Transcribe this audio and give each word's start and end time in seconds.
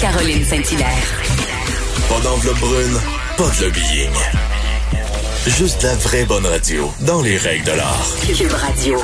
Caroline 0.00 0.44
Saint-Hilaire. 0.44 0.88
Pas 2.08 2.20
d'enveloppe 2.22 2.60
brune, 2.60 2.96
pas 3.36 3.48
de 3.58 3.64
lobbying. 3.64 4.14
Juste 5.48 5.82
la 5.82 5.94
vraie 5.96 6.24
bonne 6.24 6.46
radio, 6.46 6.88
dans 7.04 7.20
les 7.20 7.36
règles 7.36 7.64
de 7.64 7.72
l'art. 7.72 8.06
Cube 8.26 8.52
Radio. 8.52 8.98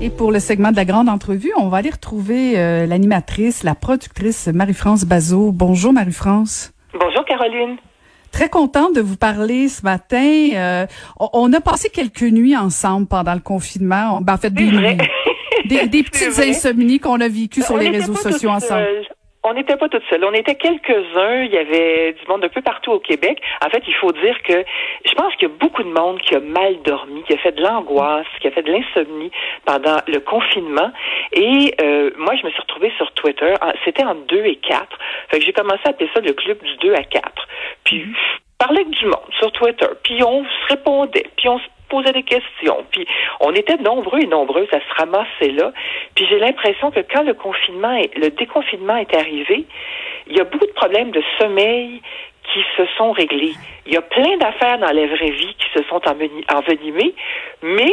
Et 0.00 0.10
pour 0.10 0.32
le 0.32 0.40
segment 0.40 0.72
de 0.72 0.76
la 0.76 0.84
grande 0.84 1.08
entrevue, 1.08 1.52
on 1.56 1.68
va 1.68 1.76
aller 1.76 1.90
retrouver 1.90 2.58
euh, 2.58 2.86
l'animatrice, 2.86 3.62
la 3.62 3.76
productrice 3.76 4.48
Marie-France 4.48 5.04
Bazot. 5.04 5.52
Bonjour 5.52 5.92
Marie-France. 5.92 6.72
Bonjour 6.98 7.24
Caroline. 7.24 7.76
Très 8.32 8.48
contente 8.48 8.96
de 8.96 9.00
vous 9.00 9.16
parler 9.16 9.68
ce 9.68 9.82
matin. 9.84 10.48
Euh, 10.54 10.86
on, 11.20 11.52
a 11.52 11.60
passé 11.60 11.88
quelques 11.88 12.22
nuits 12.22 12.56
ensemble 12.56 13.06
pendant 13.06 13.34
le 13.34 13.40
confinement. 13.40 14.20
Ben, 14.20 14.34
en 14.34 14.38
fait, 14.38 14.50
des, 14.50 14.64
nuits. 14.64 14.98
des, 15.64 16.02
petites 16.02 16.38
insomnies 16.38 16.98
qu'on 16.98 17.20
a 17.20 17.28
vécues 17.28 17.62
sur 17.62 17.74
On 17.74 17.78
les 17.78 17.90
réseaux 17.90 18.14
sociaux 18.14 18.50
ensemble. 18.50 18.86
On 19.46 19.52
n'était 19.52 19.76
pas 19.76 19.90
toutes 19.90 20.02
seules. 20.08 20.24
On 20.24 20.32
était 20.32 20.54
quelques-uns. 20.54 21.42
Il 21.42 21.52
y 21.52 21.58
avait 21.58 22.14
du 22.14 22.26
monde 22.28 22.42
un 22.44 22.48
peu 22.48 22.62
partout 22.62 22.92
au 22.92 22.98
Québec. 22.98 23.42
En 23.62 23.68
fait, 23.68 23.82
il 23.86 23.94
faut 23.94 24.10
dire 24.12 24.42
que 24.42 24.64
je 25.04 25.12
pense 25.12 25.34
qu'il 25.36 25.48
y 25.48 25.50
a 25.50 25.54
beaucoup 25.60 25.82
de 25.82 25.90
monde 25.90 26.18
qui 26.22 26.34
a 26.34 26.40
mal 26.40 26.80
dormi, 26.82 27.22
qui 27.24 27.34
a 27.34 27.36
fait 27.36 27.52
de 27.52 27.60
l'angoisse, 27.62 28.26
qui 28.40 28.48
a 28.48 28.50
fait 28.52 28.62
de 28.62 28.72
l'insomnie 28.72 29.30
pendant 29.66 29.98
le 30.06 30.18
confinement. 30.20 30.90
Et 31.32 31.74
euh, 31.82 32.10
moi, 32.16 32.34
je 32.40 32.46
me 32.46 32.50
suis 32.52 32.60
retrouvée 32.62 32.90
sur 32.96 33.12
Twitter. 33.12 33.52
En- 33.60 33.72
C'était 33.84 34.04
en 34.04 34.14
2 34.14 34.46
et 34.46 34.56
4. 34.56 34.86
Fait 35.30 35.40
que 35.40 35.44
j'ai 35.44 35.52
commencé 35.52 35.82
à 35.84 35.90
appeler 35.90 36.08
ça 36.14 36.20
le 36.20 36.32
club 36.32 36.62
du 36.62 36.76
2 36.78 36.94
à 36.94 37.02
4. 37.04 37.22
Puis, 37.84 38.00
je 38.00 38.38
parlais 38.56 38.80
avec 38.80 38.92
du 38.92 39.04
monde 39.04 39.28
sur 39.38 39.52
Twitter. 39.52 39.88
Puis, 40.04 40.22
on 40.24 40.42
se 40.44 40.68
répondait. 40.70 41.26
Puis, 41.36 41.50
on 41.50 41.58
se 41.58 41.64
posait 41.94 42.12
des 42.12 42.22
questions. 42.24 42.84
Puis, 42.90 43.06
on 43.40 43.52
était 43.52 43.76
nombreux 43.76 44.20
et 44.20 44.26
nombreuses 44.26 44.72
à 44.72 44.80
se 44.80 44.94
ramasser 44.96 45.50
là. 45.52 45.72
Puis, 46.14 46.26
j'ai 46.28 46.38
l'impression 46.38 46.90
que 46.90 47.00
quand 47.00 47.22
le 47.22 47.34
confinement, 47.34 47.96
le 48.16 48.30
déconfinement 48.30 48.96
est 48.96 49.14
arrivé, 49.14 49.64
il 50.26 50.36
y 50.36 50.40
a 50.40 50.44
beaucoup 50.44 50.66
de 50.66 50.72
problèmes 50.72 51.10
de 51.10 51.22
sommeil 51.38 52.02
qui 52.52 52.60
se 52.76 52.84
sont 52.98 53.12
réglés. 53.12 53.54
Il 53.86 53.92
y 53.94 53.96
a 53.96 54.02
plein 54.02 54.36
d'affaires 54.38 54.78
dans 54.78 54.92
la 55.00 55.06
vraie 55.06 55.30
vie 55.30 55.54
qui 55.58 55.68
se 55.78 55.82
sont 55.88 56.00
enveni- 56.12 56.44
envenimées, 56.52 57.14
mais 57.62 57.92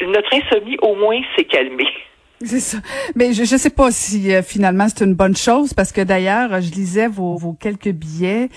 notre 0.00 0.32
insomnie, 0.34 0.76
au 0.82 0.94
moins, 0.94 1.20
s'est 1.36 1.44
calmée. 1.44 1.88
C'est 2.44 2.60
ça. 2.60 2.78
Mais 3.16 3.32
je 3.32 3.40
ne 3.42 3.58
sais 3.58 3.70
pas 3.70 3.90
si 3.90 4.34
euh, 4.34 4.42
finalement 4.42 4.86
c'est 4.88 5.04
une 5.04 5.14
bonne 5.14 5.36
chose 5.36 5.74
parce 5.74 5.92
que 5.92 6.00
d'ailleurs, 6.00 6.60
je 6.60 6.70
lisais 6.72 7.08
vos, 7.08 7.36
vos 7.36 7.52
quelques 7.52 7.90
billets 7.90 8.48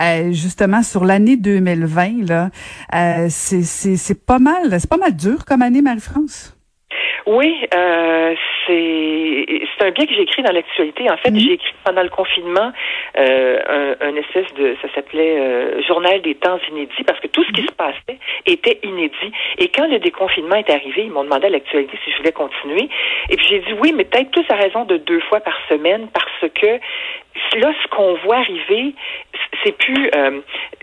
euh, 0.00 0.32
justement 0.32 0.82
sur 0.82 1.04
l'année 1.04 1.36
2020. 1.36 2.28
Là, 2.28 2.50
euh, 2.94 3.26
c'est 3.30 4.26
pas 4.26 4.38
mal, 4.38 4.78
c'est 4.78 4.88
pas 4.88 4.96
mal 4.96 5.14
dur 5.14 5.44
comme 5.44 5.62
année, 5.62 5.82
Marie-France. 5.82 6.56
Oui, 7.26 7.54
c'est 8.66 9.46
c'est 9.78 9.84
un 9.86 9.90
bien 9.90 10.06
que 10.06 10.14
j'ai 10.14 10.22
écrit 10.22 10.42
dans 10.42 10.52
l'actualité. 10.52 11.10
En 11.10 11.16
fait, 11.16 11.30
Mhm. 11.30 11.38
j'ai 11.38 11.52
écrit 11.52 11.74
pendant 11.84 12.02
le 12.02 12.08
confinement 12.08 12.72
euh, 13.18 13.58
un, 14.00 14.08
un 14.08 14.16
espèce 14.16 14.52
de 14.54 14.76
ça 14.82 14.88
s'appelait 14.94 15.38
euh, 15.38 15.82
journal 15.82 16.20
des 16.22 16.34
temps 16.34 16.58
inédits 16.70 17.04
parce 17.06 17.20
que 17.20 17.28
tout 17.28 17.44
ce 17.44 17.52
qui 17.52 17.62
se 17.62 17.72
passait 17.72 18.18
était 18.46 18.78
inédit. 18.82 19.32
Et 19.58 19.68
quand 19.68 19.86
le 19.88 19.98
déconfinement 19.98 20.56
est 20.56 20.70
arrivé, 20.70 21.02
ils 21.04 21.10
m'ont 21.10 21.24
demandé 21.24 21.46
à 21.46 21.50
l'actualité 21.50 21.98
si 22.04 22.10
je 22.12 22.16
voulais 22.18 22.32
continuer. 22.32 22.88
Et 23.30 23.36
puis 23.36 23.46
j'ai 23.48 23.58
dit 23.60 23.72
oui, 23.80 23.92
mais 23.94 24.04
peut-être 24.04 24.30
plus 24.30 24.44
à 24.48 24.54
raison 24.56 24.84
de 24.84 24.96
deux 24.96 25.20
fois 25.20 25.40
par 25.40 25.56
semaine 25.68 26.08
parce 26.12 26.52
que 26.54 26.78
là, 27.58 27.72
ce 27.82 27.88
qu'on 27.88 28.14
voit 28.24 28.36
arriver, 28.36 28.94
c'est 29.62 29.76
plus 29.76 30.10
euh, 30.14 30.40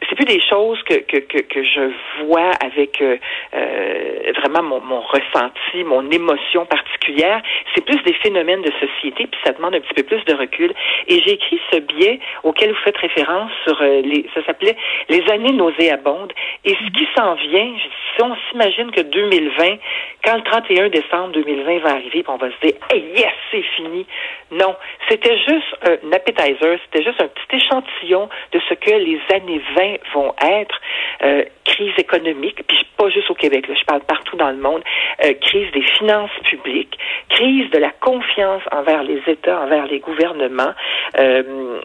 c'est 0.09 0.15
plus 0.15 0.25
des 0.25 0.41
choses 0.41 0.81
que, 0.83 0.95
que, 0.95 1.17
que, 1.17 1.39
que 1.39 1.63
je 1.63 1.91
vois 2.23 2.51
avec 2.63 3.01
euh, 3.01 3.17
euh, 3.53 4.31
vraiment 4.41 4.63
mon, 4.63 4.81
mon 4.81 4.99
ressenti, 5.01 5.83
mon 5.85 6.09
émotion 6.11 6.65
particulière. 6.65 7.41
C'est 7.75 7.85
plus 7.85 8.01
des 8.03 8.13
phénomènes 8.13 8.61
de 8.61 8.71
société, 8.71 9.27
puis 9.27 9.39
ça 9.45 9.53
demande 9.53 9.75
un 9.75 9.79
petit 9.79 9.93
peu 9.93 10.03
plus 10.03 10.23
de 10.25 10.33
recul. 10.33 10.73
Et 11.07 11.21
j'ai 11.21 11.33
écrit 11.33 11.59
ce 11.71 11.79
biais 11.79 12.19
auquel 12.43 12.71
vous 12.71 12.79
faites 12.83 12.97
référence 12.97 13.51
sur 13.63 13.81
euh, 13.81 14.01
les 14.01 14.25
ça 14.33 14.43
s'appelait 14.45 14.75
les 15.09 15.23
années 15.29 15.53
nauséabondes. 15.53 16.33
Et 16.65 16.75
ce 16.75 16.91
qui 16.91 17.07
s'en 17.15 17.35
vient, 17.35 17.73
si 18.15 18.23
on 18.23 18.35
s'imagine 18.49 18.91
que 18.91 19.01
2020, 19.01 19.77
quand 20.23 20.35
le 20.35 20.43
31 20.43 20.89
décembre 20.89 21.33
2020 21.33 21.79
va 21.79 21.91
arriver, 21.91 22.23
on 22.27 22.37
va 22.37 22.49
se 22.49 22.67
dire 22.67 22.75
hey, 22.91 23.03
yes, 23.15 23.33
c'est 23.51 23.63
fini. 23.75 24.05
Non, 24.51 24.75
c'était 25.09 25.37
juste 25.37 25.75
un 25.83 26.11
appetizer, 26.11 26.77
c'était 26.85 27.03
juste 27.03 27.21
un 27.21 27.27
petit 27.27 27.55
échantillon 27.55 28.29
de 28.51 28.59
ce 28.67 28.73
que 28.73 28.91
les 28.91 29.19
années 29.33 29.61
20 29.75 29.97
vont 30.13 30.33
être. 30.41 30.81
Euh, 31.23 31.43
crise 31.71 31.93
économique, 31.97 32.61
puis 32.67 32.77
pas 32.97 33.09
juste 33.09 33.29
au 33.29 33.35
Québec, 33.35 33.67
là, 33.67 33.75
je 33.79 33.85
parle 33.85 34.01
partout 34.01 34.35
dans 34.35 34.49
le 34.49 34.57
monde, 34.57 34.83
euh, 35.23 35.33
crise 35.41 35.71
des 35.71 35.81
finances 35.81 36.31
publiques, 36.43 36.97
crise 37.29 37.60
de 37.69 37.77
la 37.77 37.91
confiance 37.91 38.63
envers 38.71 39.03
les 39.03 39.21
États, 39.27 39.61
envers 39.61 39.85
les 39.85 39.99
gouvernements. 39.99 40.73
Euh, 41.19 41.79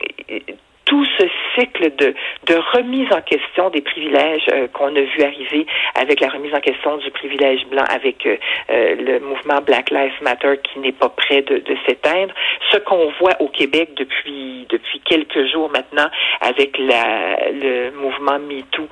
tout 0.97 1.05
ce 1.19 1.27
cycle 1.55 1.95
de, 1.97 2.15
de 2.47 2.55
remise 2.73 3.13
en 3.13 3.21
question 3.21 3.69
des 3.69 3.83
privilèges 3.83 4.47
euh, 4.51 4.67
qu'on 4.69 4.95
a 4.97 5.01
vu 5.01 5.23
arriver 5.23 5.67
avec 5.95 6.21
la 6.21 6.29
remise 6.29 6.55
en 6.55 6.61
question 6.61 6.97
du 6.97 7.11
privilège 7.11 7.67
blanc, 7.67 7.85
avec 7.89 8.25
euh, 8.27 8.37
euh, 8.71 8.95
le 8.95 9.21
mouvement 9.21 9.61
Black 9.61 9.91
Lives 9.91 10.23
Matter 10.23 10.55
qui 10.63 10.79
n'est 10.79 10.93
pas 10.93 11.11
prêt 11.11 11.43
de, 11.43 11.63
s'éteindre. 11.87 12.33
Ce 12.73 12.79
qu'on 12.79 13.13
voit 13.21 13.35
au 13.41 13.49
Québec 13.49 13.91
depuis 13.97 14.67
depuis 14.71 15.01
quelques 15.01 15.47
jours 15.53 15.71
maintenant 15.71 16.09
avec 16.41 16.79
le 16.79 17.91
mouvement 17.91 18.39
MeToo, 18.39 18.89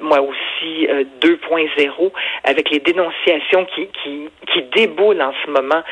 moi 0.00 0.20
aussi 0.20 0.86
euh, 0.88 1.04
2.0, 1.20 2.12
avec 2.44 2.70
les 2.70 2.78
dénonciations 2.78 3.64
qui, 3.74 3.88
qui, 4.02 4.28
qui 4.52 4.62
déboulent 4.74 5.22
en 5.22 5.32
ce 5.44 5.50
moment 5.50 5.82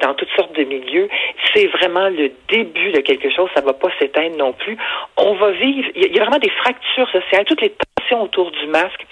dans 0.00 0.14
toutes 0.14 0.30
sortes 0.36 0.54
de 0.56 0.64
milieux, 0.64 1.08
c'est 1.54 1.66
vraiment 1.66 2.08
le 2.08 2.30
début 2.48 2.92
de 2.92 3.00
quelque 3.00 3.30
chose. 3.30 3.48
Ça 3.54 3.60
va 3.60 3.72
pas 3.72 3.88
s'éteindre 3.98 4.36
non 4.36 4.52
plus. 4.58 4.76
On 5.16 5.34
va 5.34 5.50
vivre. 5.52 5.88
Il 5.94 6.14
y 6.14 6.18
a- 6.18 6.22
vraiment 6.24 6.38
des 6.38 6.50
fractures 6.50 7.08
sociales, 7.10 7.44
toutes 7.46 7.60
les 7.62 7.72
tensions 7.96 8.22
autour 8.22 8.50
du 8.50 8.66
masque. 8.66 9.06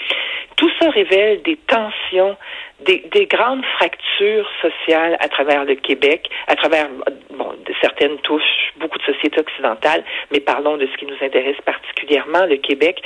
Tout 0.57 0.71
ça 0.81 0.89
révèle 0.91 1.43
des 1.43 1.57
tensions, 1.57 2.37
des, 2.81 2.99
des 3.13 3.27
grandes 3.27 3.65
fractures 3.77 4.49
sociales 4.63 5.17
à 5.21 5.29
travers 5.29 5.65
le 5.65 5.75
Québec, 5.75 6.29
à 6.47 6.55
travers, 6.55 6.89
bon, 7.31 7.53
certaines 7.81 8.19
touchent 8.19 8.73
beaucoup 8.77 8.99
de 8.99 9.03
sociétés 9.05 9.41
occidentales, 9.41 10.05
mais 10.31 10.39
parlons 10.41 10.77
de 10.77 10.87
ce 10.87 10.97
qui 10.97 11.07
nous 11.07 11.17
intéresse 11.21 11.57
particulièrement, 11.65 12.47
le 12.47 12.57
Québec. 12.57 13.03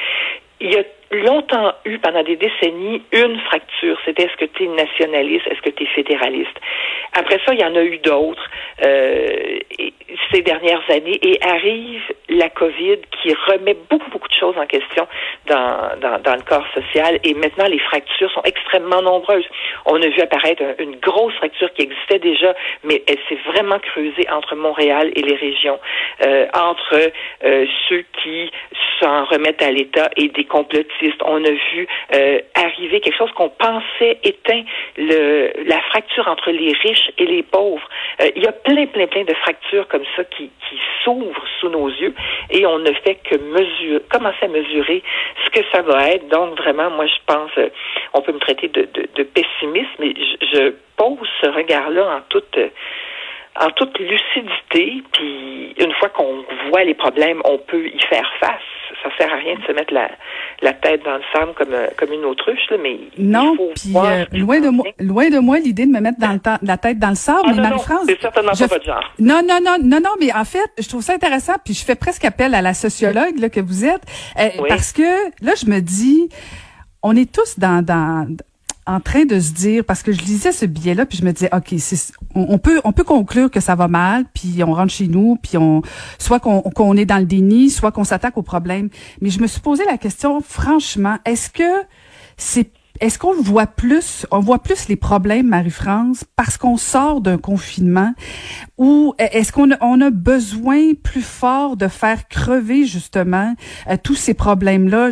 Il 0.60 0.72
y 0.74 0.76
a 0.76 0.82
longtemps 1.10 1.72
eu, 1.84 1.98
pendant 1.98 2.22
des 2.22 2.36
décennies, 2.36 3.02
une 3.12 3.38
fracture. 3.40 3.98
C'était 4.04 4.24
est-ce 4.24 4.36
que 4.36 4.44
tu 4.44 4.64
es 4.64 4.68
nationaliste, 4.68 5.46
est-ce 5.50 5.62
que 5.62 5.70
tu 5.70 5.84
es 5.84 5.86
fédéraliste? 5.86 6.56
Après 7.14 7.38
ça, 7.46 7.54
il 7.54 7.60
y 7.60 7.64
en 7.64 7.74
a 7.74 7.82
eu 7.82 7.98
d'autres 7.98 8.44
euh, 8.84 9.58
ces 10.32 10.42
dernières 10.42 10.82
années 10.90 11.18
et 11.22 11.38
arrive 11.42 12.02
la 12.28 12.48
COVID 12.50 12.98
qui 13.22 13.34
remet 13.46 13.76
beaucoup, 13.90 14.10
beaucoup 14.10 14.28
de 14.28 14.34
choses 14.34 14.56
en 14.58 14.66
question 14.66 15.06
dans, 15.46 15.98
dans, 16.00 16.34
le 16.36 16.42
corps 16.42 16.66
social 16.74 17.18
et 17.24 17.34
maintenant 17.34 17.66
les 17.66 17.78
fractures 17.78 18.30
sont 18.32 18.42
extrêmement 18.44 19.02
nombreuses. 19.02 19.46
On 19.86 19.96
a 20.02 20.06
vu 20.08 20.20
apparaître 20.20 20.62
un- 20.62 20.74
une 20.82 20.96
grosse 20.96 21.34
fracture 21.34 21.72
qui 21.74 21.82
existait 21.82 22.18
déjà, 22.18 22.54
mais 22.84 23.02
elle 23.06 23.18
s'est 23.28 23.38
vraiment 23.46 23.78
creusée 23.78 24.28
entre 24.30 24.54
Montréal 24.56 25.10
et 25.16 25.22
les 25.22 25.36
régions, 25.36 25.78
euh, 26.24 26.46
entre 26.54 27.10
euh, 27.44 27.66
ceux 27.88 28.04
qui 28.22 28.50
s'en 29.00 29.24
remettent 29.24 29.62
à 29.62 29.70
l'État 29.70 30.10
et 30.16 30.28
des 30.28 30.44
complotistes. 30.44 30.97
On 31.24 31.44
a 31.44 31.50
vu 31.50 31.86
euh, 32.14 32.40
arriver 32.54 33.00
quelque 33.00 33.16
chose 33.16 33.30
qu'on 33.32 33.50
pensait 33.50 34.18
éteint, 34.22 34.62
le, 34.96 35.52
la 35.64 35.80
fracture 35.82 36.26
entre 36.28 36.50
les 36.50 36.72
riches 36.72 37.10
et 37.18 37.26
les 37.26 37.42
pauvres. 37.42 37.88
Euh, 38.20 38.30
il 38.36 38.42
y 38.42 38.46
a 38.46 38.52
plein, 38.52 38.86
plein, 38.86 39.06
plein 39.06 39.24
de 39.24 39.34
fractures 39.34 39.86
comme 39.88 40.04
ça 40.16 40.24
qui, 40.24 40.50
qui 40.68 40.78
s'ouvrent 41.04 41.46
sous 41.60 41.68
nos 41.68 41.88
yeux 41.88 42.14
et 42.50 42.66
on 42.66 42.78
ne 42.78 42.92
fait 43.04 43.16
que 43.16 43.36
mesurer, 43.36 44.02
commencer 44.10 44.44
à 44.44 44.48
mesurer 44.48 45.02
ce 45.44 45.50
que 45.50 45.60
ça 45.72 45.82
va 45.82 46.10
être. 46.10 46.28
Donc, 46.28 46.56
vraiment, 46.58 46.90
moi, 46.90 47.06
je 47.06 47.18
pense, 47.26 47.50
euh, 47.58 47.68
on 48.14 48.22
peut 48.22 48.32
me 48.32 48.40
traiter 48.40 48.68
de, 48.68 48.82
de, 48.82 49.08
de 49.14 49.22
pessimiste, 49.22 49.90
mais 49.98 50.14
je, 50.16 50.46
je 50.52 50.74
pose 50.96 51.28
ce 51.42 51.48
regard-là 51.50 52.16
en 52.16 52.20
toute... 52.28 52.56
euh, 52.58 52.68
en 53.60 53.70
toute 53.70 53.98
lucidité, 53.98 55.02
puis 55.12 55.74
une 55.78 55.92
fois 55.94 56.10
qu'on 56.10 56.44
voit 56.68 56.84
les 56.84 56.94
problèmes, 56.94 57.42
on 57.44 57.58
peut 57.58 57.88
y 57.88 57.98
faire 58.02 58.30
face. 58.38 58.62
Ça 59.02 59.10
sert 59.18 59.32
à 59.32 59.36
rien 59.36 59.56
de 59.56 59.64
se 59.66 59.72
mettre 59.72 59.92
la, 59.92 60.08
la 60.60 60.72
tête 60.72 61.04
dans 61.04 61.16
le 61.16 61.22
sable 61.32 61.54
comme, 61.54 61.72
euh, 61.72 61.86
comme 61.96 62.12
une 62.12 62.24
autruche, 62.24 62.68
là, 62.70 62.76
mais 62.82 62.98
non, 63.16 63.56
puis 63.74 63.92
euh, 63.94 64.24
loin 64.32 64.60
de 64.60 64.68
moi, 64.68 64.86
loin 64.98 65.30
de 65.30 65.38
moi 65.38 65.58
l'idée 65.58 65.86
de 65.86 65.90
me 65.90 66.00
mettre 66.00 66.18
dans 66.18 66.32
le 66.32 66.66
la 66.66 66.76
tête 66.76 66.98
dans 66.98 67.10
le 67.10 67.14
sable. 67.14 67.40
Ah, 67.44 67.52
mais 67.54 67.62
Marie-France, 67.62 68.06
c'est 68.06 68.20
certainement 68.20 68.52
pas 68.52 68.66
votre 68.66 68.84
genre. 68.84 69.12
Non, 69.18 69.40
non, 69.46 69.58
non, 69.64 69.76
non, 69.82 70.00
non, 70.00 70.10
mais 70.20 70.32
en 70.32 70.44
fait, 70.44 70.70
je 70.78 70.88
trouve 70.88 71.02
ça 71.02 71.14
intéressant, 71.14 71.54
puis 71.64 71.74
je 71.74 71.84
fais 71.84 71.94
presque 71.94 72.24
appel 72.24 72.54
à 72.54 72.62
la 72.62 72.74
sociologue 72.74 73.38
là, 73.38 73.48
que 73.48 73.60
vous 73.60 73.84
êtes, 73.84 74.02
euh, 74.38 74.48
parce 74.68 74.92
que 74.92 75.28
là, 75.42 75.52
je 75.54 75.66
me 75.66 75.80
dis, 75.80 76.28
on 77.02 77.14
est 77.14 77.30
tous 77.32 77.58
dans, 77.58 77.84
dans 77.84 78.26
en 78.88 79.00
train 79.00 79.26
de 79.26 79.38
se 79.38 79.52
dire 79.52 79.84
parce 79.84 80.02
que 80.02 80.12
je 80.12 80.22
lisais 80.22 80.50
ce 80.50 80.64
billet-là 80.64 81.04
puis 81.04 81.18
je 81.18 81.24
me 81.24 81.32
disais 81.32 81.50
ok 81.54 81.74
c'est 81.78 82.12
on, 82.34 82.56
peut 82.56 82.80
on 82.84 82.92
peut 82.92 83.04
conclure 83.04 83.50
que 83.50 83.60
ça 83.60 83.74
va 83.74 83.86
mal 83.86 84.24
puis 84.32 84.64
on 84.64 84.72
rentre 84.72 84.92
chez 84.92 85.08
nous 85.08 85.36
puis 85.42 85.58
on 85.58 85.82
soit 86.18 86.40
qu'on 86.40 86.62
qu'on 86.62 86.96
est 86.96 87.04
dans 87.04 87.18
le 87.18 87.26
déni 87.26 87.68
soit 87.68 87.92
qu'on 87.92 88.04
s'attaque 88.04 88.38
au 88.38 88.42
problème. 88.42 88.88
Mais 89.20 89.28
je 89.28 89.40
me 89.40 89.46
suis 89.46 89.60
posé 89.60 89.84
la 89.84 89.98
question 89.98 90.40
franchement 90.40 91.18
est-ce 91.26 91.50
que 91.50 91.84
c'est 92.38 92.70
est-ce 93.00 93.18
qu'on 93.18 93.32
voit 93.32 93.66
plus, 93.66 94.26
on 94.30 94.40
voit 94.40 94.58
plus 94.58 94.88
les 94.88 94.96
problèmes, 94.96 95.46
Marie-France, 95.46 96.24
parce 96.36 96.56
qu'on 96.56 96.76
sort 96.76 97.20
d'un 97.20 97.38
confinement, 97.38 98.12
ou 98.76 99.14
est-ce 99.18 99.52
qu'on 99.52 99.72
a, 99.72 99.76
on 99.80 100.00
a 100.00 100.10
besoin 100.10 100.94
plus 100.94 101.24
fort 101.24 101.76
de 101.76 101.88
faire 101.88 102.28
crever 102.28 102.84
justement 102.84 103.54
euh, 103.88 103.96
tous 104.02 104.14
ces 104.14 104.34
problèmes-là? 104.34 105.10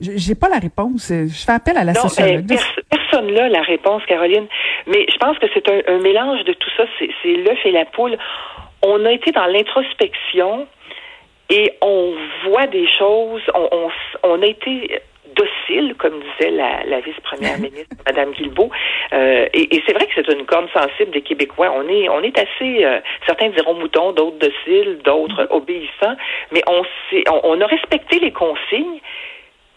J'ai 0.00 0.34
pas 0.34 0.48
la 0.48 0.58
réponse. 0.58 1.08
Je 1.10 1.44
fais 1.44 1.52
appel 1.52 1.76
à 1.76 1.84
la 1.84 1.94
sociologue. 1.94 2.46
personne 2.90 3.30
là 3.32 3.48
la 3.48 3.62
réponse, 3.62 4.04
Caroline. 4.06 4.46
Mais 4.86 5.06
je 5.12 5.16
pense 5.18 5.38
que 5.38 5.46
c'est 5.54 5.68
un, 5.68 5.98
mélange 5.98 6.44
de 6.44 6.52
tout 6.52 6.70
ça. 6.76 6.84
C'est 6.98 7.34
l'œuf 7.34 7.58
et 7.64 7.72
la 7.72 7.84
poule. 7.84 8.16
On 8.82 9.04
a 9.04 9.12
été 9.12 9.30
dans 9.32 9.46
l'introspection 9.46 10.66
et 11.50 11.72
on 11.82 12.14
voit 12.46 12.66
des 12.66 12.88
choses. 12.98 13.42
On, 13.54 13.68
on, 13.72 13.90
on 14.22 14.42
a 14.42 14.46
été 14.46 15.00
docile, 15.34 15.94
comme 15.98 16.20
disait 16.20 16.50
la, 16.50 16.84
la 16.84 17.00
vice-première 17.00 17.58
ministre, 17.60 17.96
Madame 18.06 18.32
Guilbeault. 18.32 18.70
Euh, 19.12 19.46
et, 19.52 19.76
et 19.76 19.82
c'est 19.86 19.92
vrai 19.92 20.06
que 20.06 20.12
c'est 20.14 20.32
une 20.32 20.46
corne 20.46 20.68
sensible 20.72 21.10
des 21.12 21.22
Québécois. 21.22 21.72
On 21.74 21.88
est, 21.88 22.08
on 22.08 22.22
est 22.22 22.38
assez, 22.38 22.84
euh, 22.84 23.00
certains 23.26 23.48
diront 23.50 23.74
moutons, 23.74 24.12
d'autres 24.12 24.38
dociles, 24.38 24.98
d'autres 25.04 25.46
obéissants, 25.50 26.16
mais 26.52 26.62
on, 26.68 26.82
on, 27.28 27.40
on 27.44 27.60
a 27.60 27.66
respecté 27.66 28.18
les 28.18 28.32
consignes. 28.32 29.00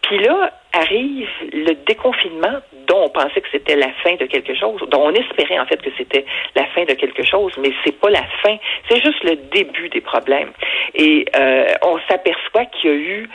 Puis 0.01 0.19
là, 0.19 0.51
arrive 0.73 1.29
le 1.53 1.73
déconfinement 1.85 2.59
dont 2.87 3.05
on 3.05 3.09
pensait 3.09 3.39
que 3.39 3.47
c'était 3.51 3.75
la 3.75 3.89
fin 4.03 4.15
de 4.15 4.25
quelque 4.25 4.53
chose, 4.53 4.81
dont 4.89 5.01
on 5.01 5.13
espérait 5.13 5.59
en 5.59 5.65
fait 5.65 5.81
que 5.81 5.91
c'était 5.97 6.25
la 6.55 6.65
fin 6.67 6.83
de 6.83 6.93
quelque 6.93 7.23
chose, 7.23 7.53
mais 7.57 7.71
c'est 7.85 7.97
pas 7.99 8.09
la 8.09 8.23
fin, 8.41 8.57
c'est 8.89 9.01
juste 9.01 9.23
le 9.23 9.35
début 9.53 9.89
des 9.89 10.01
problèmes. 10.01 10.51
Et 10.95 11.25
euh, 11.35 11.67
on 11.83 11.99
s'aperçoit 12.09 12.65
qu'il 12.65 12.89
y 12.89 12.93
a 12.93 12.97
eu 12.97 13.29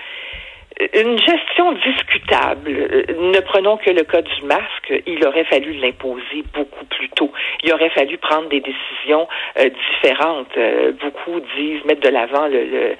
une 0.94 1.19
gestion 1.19 1.72
discutable. 1.72 2.70
Euh, 2.70 3.04
ne 3.32 3.40
prenons 3.40 3.76
que 3.76 3.90
le 3.90 4.02
cas 4.04 4.22
du 4.22 4.42
masque. 4.44 5.02
Il 5.06 5.25
aurait 5.26 5.44
fallu 5.44 5.72
l'imposer 5.75 6.44
beaucoup 6.54 6.84
plus 6.84 7.08
tôt. 7.10 7.32
Il 7.62 7.72
aurait 7.72 7.90
fallu 7.90 8.16
prendre 8.19 8.48
des 8.48 8.60
décisions 8.60 9.26
euh, 9.58 9.69
différentes. 9.92 10.56
Euh, 10.56 10.92
beaucoup 10.92 11.40
disent 11.56 11.84
mettre 11.84 12.00
de 12.00 12.08
l'avant 12.08 12.46
le, 12.46 12.94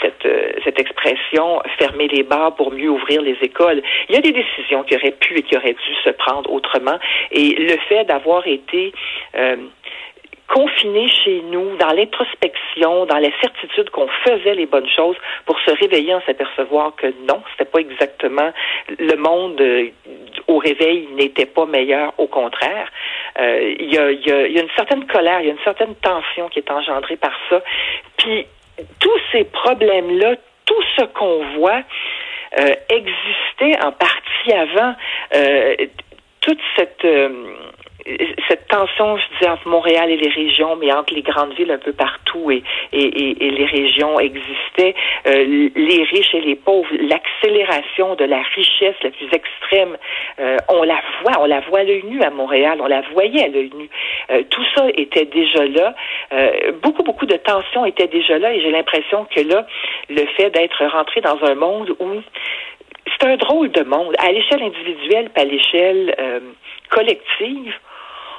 cette, 0.00 0.28
cette 0.64 0.78
expression 0.78 1.60
fermer 1.78 2.08
les 2.08 2.22
bars 2.22 2.54
pour 2.54 2.72
mieux 2.72 2.88
ouvrir 2.88 3.22
les 3.22 3.36
écoles. 3.42 3.82
Il 4.08 4.14
y 4.14 4.18
a 4.18 4.20
des 4.20 4.32
décisions 4.32 4.82
qui 4.84 4.96
auraient 4.96 5.16
pu 5.18 5.38
et 5.38 5.42
qui 5.42 5.56
auraient 5.56 5.74
dû 5.74 5.94
se 6.04 6.10
prendre 6.10 6.52
autrement. 6.52 6.98
Et 7.30 7.54
le 7.54 7.76
fait 7.88 8.04
d'avoir 8.04 8.46
été 8.46 8.92
confinés 10.52 11.08
chez 11.08 11.42
nous, 11.50 11.76
dans 11.78 11.92
l'introspection, 11.92 13.06
dans 13.06 13.18
la 13.18 13.30
certitude 13.40 13.88
qu'on 13.88 14.08
faisait 14.22 14.54
les 14.54 14.66
bonnes 14.66 14.88
choses, 14.88 15.16
pour 15.46 15.58
se 15.60 15.70
réveiller 15.70 16.14
en 16.14 16.20
s'apercevoir 16.26 16.94
que 16.94 17.06
non, 17.26 17.42
c'était 17.52 17.70
pas 17.70 17.78
exactement 17.78 18.52
le 18.98 19.16
monde 19.16 19.60
euh, 19.60 19.88
au 20.48 20.58
réveil 20.58 21.08
n'était 21.12 21.46
pas 21.46 21.64
meilleur, 21.64 22.12
au 22.18 22.26
contraire. 22.26 22.88
Euh, 23.38 23.74
il 23.78 23.92
y, 23.92 23.98
a, 23.98 24.12
y, 24.12 24.30
a, 24.30 24.46
y, 24.46 24.58
a, 24.58 24.62
une 24.62 24.70
certaine 24.76 25.06
colère, 25.06 25.40
il 25.40 25.46
y 25.46 25.50
a 25.50 25.52
une 25.52 25.64
certaine 25.64 25.94
tension 25.96 26.48
qui 26.50 26.58
est 26.58 26.70
engendrée 26.70 27.16
par 27.16 27.32
ça. 27.48 27.62
Puis 28.18 28.46
tous 29.00 29.20
ces 29.32 29.44
problèmes-là, 29.44 30.36
tout 30.66 30.82
ce 30.98 31.04
qu'on 31.04 31.44
voit 31.56 31.82
euh, 32.58 32.74
existait 32.90 33.82
en 33.82 33.92
partie 33.92 34.52
avant. 34.52 34.94
Euh, 35.34 35.74
toute 36.40 36.58
cette 36.76 37.06
cette 38.48 38.66
tension, 38.68 39.16
je 39.16 39.22
disais, 39.34 39.48
entre 39.48 39.68
Montréal 39.68 40.10
et 40.10 40.16
les 40.16 40.28
régions, 40.28 40.76
mais 40.76 40.92
entre 40.92 41.14
les 41.14 41.22
grandes 41.22 41.54
villes 41.54 41.70
un 41.70 41.78
peu 41.78 41.92
partout 41.92 42.50
et, 42.50 42.62
et, 42.92 43.46
et, 43.46 43.50
les 43.50 43.64
régions 43.64 44.18
existait, 44.18 44.94
euh, 45.26 45.68
les 45.74 46.02
riches 46.04 46.34
et 46.34 46.40
les 46.40 46.56
pauvres, 46.56 46.88
l'accélération 47.00 48.14
de 48.16 48.24
la 48.24 48.42
richesse 48.54 48.96
la 49.02 49.10
plus 49.10 49.28
extrême, 49.32 49.96
euh, 50.40 50.56
on 50.68 50.82
la 50.82 51.00
voit, 51.22 51.40
on 51.40 51.46
la 51.46 51.60
voit 51.60 51.80
à 51.80 51.84
l'œil 51.84 52.04
nu 52.04 52.22
à 52.22 52.30
Montréal, 52.30 52.78
on 52.82 52.86
la 52.86 53.02
voyait 53.12 53.44
à 53.44 53.48
l'œil 53.48 53.70
nu. 53.74 53.88
Euh, 54.30 54.42
tout 54.50 54.64
ça 54.74 54.86
était 54.94 55.26
déjà 55.26 55.64
là. 55.66 55.94
beaucoup, 56.82 57.02
beaucoup 57.02 57.26
de 57.26 57.36
tensions 57.36 57.84
étaient 57.84 58.08
déjà 58.08 58.38
là 58.38 58.52
et 58.52 58.60
j'ai 58.60 58.70
l'impression 58.70 59.26
que 59.34 59.40
là, 59.40 59.66
le 60.08 60.26
fait 60.36 60.50
d'être 60.50 60.84
rentré 60.86 61.20
dans 61.20 61.38
un 61.44 61.54
monde 61.54 61.94
où 62.00 62.22
c'est 63.06 63.26
un 63.28 63.36
drôle 63.36 63.70
de 63.70 63.82
monde, 63.82 64.14
à 64.18 64.32
l'échelle 64.32 64.62
individuelle, 64.62 65.30
pas 65.30 65.42
à 65.42 65.44
l'échelle 65.44 66.14
collective, 66.90 67.74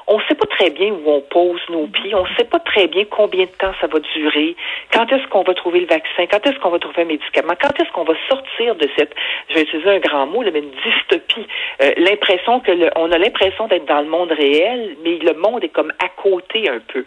on 0.07 0.17
ne 0.17 0.23
sait 0.27 0.35
pas 0.35 0.45
très 0.47 0.69
bien 0.69 0.91
où 0.91 1.01
on 1.05 1.21
pose 1.21 1.61
nos 1.69 1.87
pieds, 1.87 2.13
on 2.15 2.23
ne 2.23 2.35
sait 2.37 2.43
pas 2.43 2.59
très 2.59 2.87
bien 2.87 3.05
combien 3.05 3.45
de 3.45 3.51
temps 3.51 3.73
ça 3.79 3.87
va 3.87 3.99
durer, 3.99 4.55
quand 4.91 5.11
est-ce 5.11 5.27
qu'on 5.27 5.43
va 5.43 5.53
trouver 5.53 5.81
le 5.81 5.87
vaccin, 5.87 6.25
quand 6.29 6.45
est-ce 6.45 6.57
qu'on 6.59 6.69
va 6.69 6.79
trouver 6.79 7.03
un 7.03 7.05
médicament, 7.05 7.53
quand 7.61 7.79
est-ce 7.79 7.91
qu'on 7.91 8.03
va 8.03 8.15
sortir 8.29 8.75
de 8.75 8.89
cette, 8.97 9.13
je 9.49 9.55
vais 9.55 9.61
utiliser 9.61 9.89
un 9.89 9.99
grand 9.99 10.25
mot, 10.25 10.43
mais 10.43 10.59
une 10.59 10.71
dystopie, 10.71 11.47
euh, 11.81 11.91
l'impression 11.97 12.59
que 12.59 12.71
le, 12.71 12.89
on 12.95 13.11
a 13.11 13.17
l'impression 13.17 13.67
d'être 13.67 13.85
dans 13.85 14.01
le 14.01 14.07
monde 14.07 14.31
réel, 14.31 14.97
mais 15.03 15.17
le 15.17 15.33
monde 15.33 15.63
est 15.63 15.69
comme 15.69 15.93
à 15.99 16.09
côté 16.09 16.69
un 16.69 16.79
peu. 16.79 17.05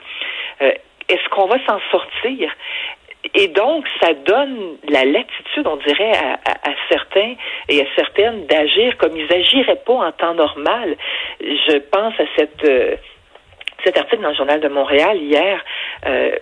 Euh, 0.63 0.73
est-ce 1.09 1.29
qu'on 1.29 1.47
va 1.47 1.57
s'en 1.67 1.79
sortir? 1.91 2.51
Et 3.35 3.49
donc, 3.49 3.87
ça 4.01 4.13
donne 4.13 4.77
la 4.89 5.05
latitude, 5.05 5.67
on 5.67 5.77
dirait, 5.77 6.13
à, 6.13 6.71
certains 6.91 7.35
et 7.69 7.81
à 7.81 7.85
certaines 7.97 8.47
d'agir 8.47 8.97
comme 8.99 9.17
ils 9.17 9.33
agiraient 9.33 9.83
pas 9.85 9.95
en 9.95 10.13
temps 10.13 10.35
normal. 10.35 10.97
Je 11.41 11.79
pense 11.79 12.15
à 12.19 12.25
cette 12.37 12.65
euh, 12.65 12.97
cet 13.85 13.99
article 13.99 14.23
dans 14.23 14.31
le 14.31 14.35
journal 14.35 14.61
de 14.61 14.69
Montréal 14.69 15.17
hier 15.19 15.61
euh, 16.07 16.33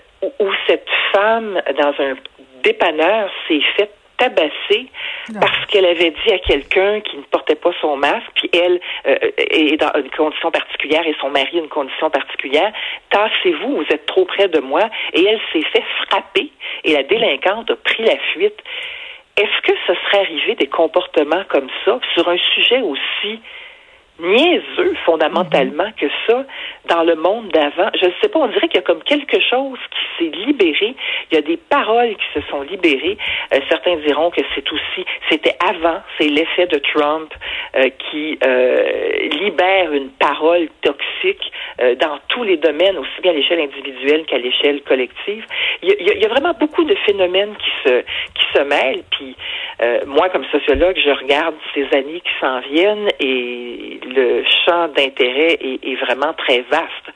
où, 0.40 0.50
cette 0.66 0.88
femme 1.12 1.60
dans 1.78 1.94
un 2.02 2.14
dépanneur 2.62 3.30
s'est 3.46 3.60
faite 3.76 3.94
tabasser 4.16 4.88
parce 5.40 5.66
qu'elle 5.66 5.86
avait 5.86 6.10
dit 6.10 6.32
à 6.32 6.38
quelqu'un 6.38 7.00
qui 7.00 7.16
ne 7.16 7.22
portait 7.22 7.54
pas 7.54 7.70
son 7.80 7.96
masque, 7.96 8.26
puis 8.34 8.50
elle 8.52 8.80
euh, 9.06 9.16
est 9.36 9.76
dans 9.80 9.92
une 9.96 10.10
condition 10.10 10.50
particulière 10.50 11.06
et 11.06 11.14
son 11.20 11.30
mari 11.30 11.58
une 11.58 11.68
condition 11.68 12.10
particulière, 12.10 12.72
tassez-vous, 13.10 13.76
vous 13.76 13.86
êtes 13.90 14.06
trop 14.06 14.24
près 14.24 14.48
de 14.48 14.60
moi. 14.60 14.88
Et 15.12 15.24
elle 15.24 15.40
s'est 15.52 15.68
fait 15.70 15.84
frapper 16.06 16.50
et 16.84 16.92
la 16.92 17.02
délinquante 17.02 17.70
a 17.70 17.76
pris 17.76 18.04
la 18.04 18.16
fuite. 18.32 18.60
Est-ce 19.36 19.62
que 19.62 19.72
ce 19.86 19.94
serait 19.94 20.18
arrivé 20.18 20.54
des 20.54 20.68
comportements 20.68 21.44
comme 21.48 21.68
ça 21.84 21.98
sur 22.14 22.28
un 22.28 22.38
sujet 22.54 22.80
aussi 22.82 23.40
niaiseux 24.18 24.94
fondamentalement 25.04 25.90
que 25.96 26.06
ça 26.26 26.44
dans 26.88 27.02
le 27.02 27.16
monde 27.16 27.48
d'avant. 27.48 27.90
Je 28.00 28.06
ne 28.06 28.12
sais 28.22 28.28
pas, 28.28 28.38
on 28.38 28.46
dirait 28.46 28.68
qu'il 28.68 28.76
y 28.76 28.78
a 28.78 28.82
comme 28.82 29.02
quelque 29.02 29.40
chose 29.40 29.78
qui 29.90 30.24
s'est 30.24 30.36
libéré. 30.46 30.94
Il 31.30 31.34
y 31.34 31.38
a 31.38 31.42
des 31.42 31.56
paroles 31.56 32.14
qui 32.14 32.40
se 32.40 32.46
sont 32.48 32.62
libérées. 32.62 33.18
Euh, 33.52 33.58
certains 33.68 33.96
diront 33.96 34.30
que 34.30 34.40
c'est 34.54 34.70
aussi, 34.72 35.04
c'était 35.28 35.56
avant, 35.66 36.00
c'est 36.18 36.28
l'effet 36.28 36.66
de 36.66 36.78
Trump 36.78 37.32
euh, 37.76 37.88
qui 38.10 38.38
euh, 38.44 39.28
libère 39.40 39.92
une 39.92 40.10
parole 40.10 40.68
toxique 40.82 41.52
dans 42.00 42.18
tous 42.28 42.44
les 42.44 42.56
domaines, 42.56 42.96
aussi 42.96 43.20
bien 43.20 43.32
à 43.32 43.34
l'échelle 43.34 43.60
individuelle 43.60 44.24
qu'à 44.26 44.38
l'échelle 44.38 44.80
collective. 44.82 45.44
Il 45.82 45.88
y, 45.88 45.92
a, 45.92 46.14
il 46.14 46.22
y, 46.22 46.24
a, 46.24 46.28
vraiment 46.28 46.52
beaucoup 46.52 46.84
de 46.84 46.94
phénomènes 47.06 47.54
qui 47.56 47.70
se 47.84 48.00
qui 48.00 48.44
se 48.54 48.62
mêlent. 48.62 49.02
Puis 49.10 49.34
moi, 50.06 50.28
comme 50.30 50.44
sociologue, 50.46 50.96
je 50.96 51.10
regarde 51.10 51.54
ces 51.74 51.86
années 51.96 52.20
qui 52.20 52.30
s'en 52.40 52.60
viennent 52.60 53.08
et 53.20 54.00
le 54.14 54.44
champ 54.66 54.88
d'intérêt 54.88 55.58
est, 55.60 55.94
vraiment 55.96 56.32
très 56.34 56.60
vaste. 56.70 57.08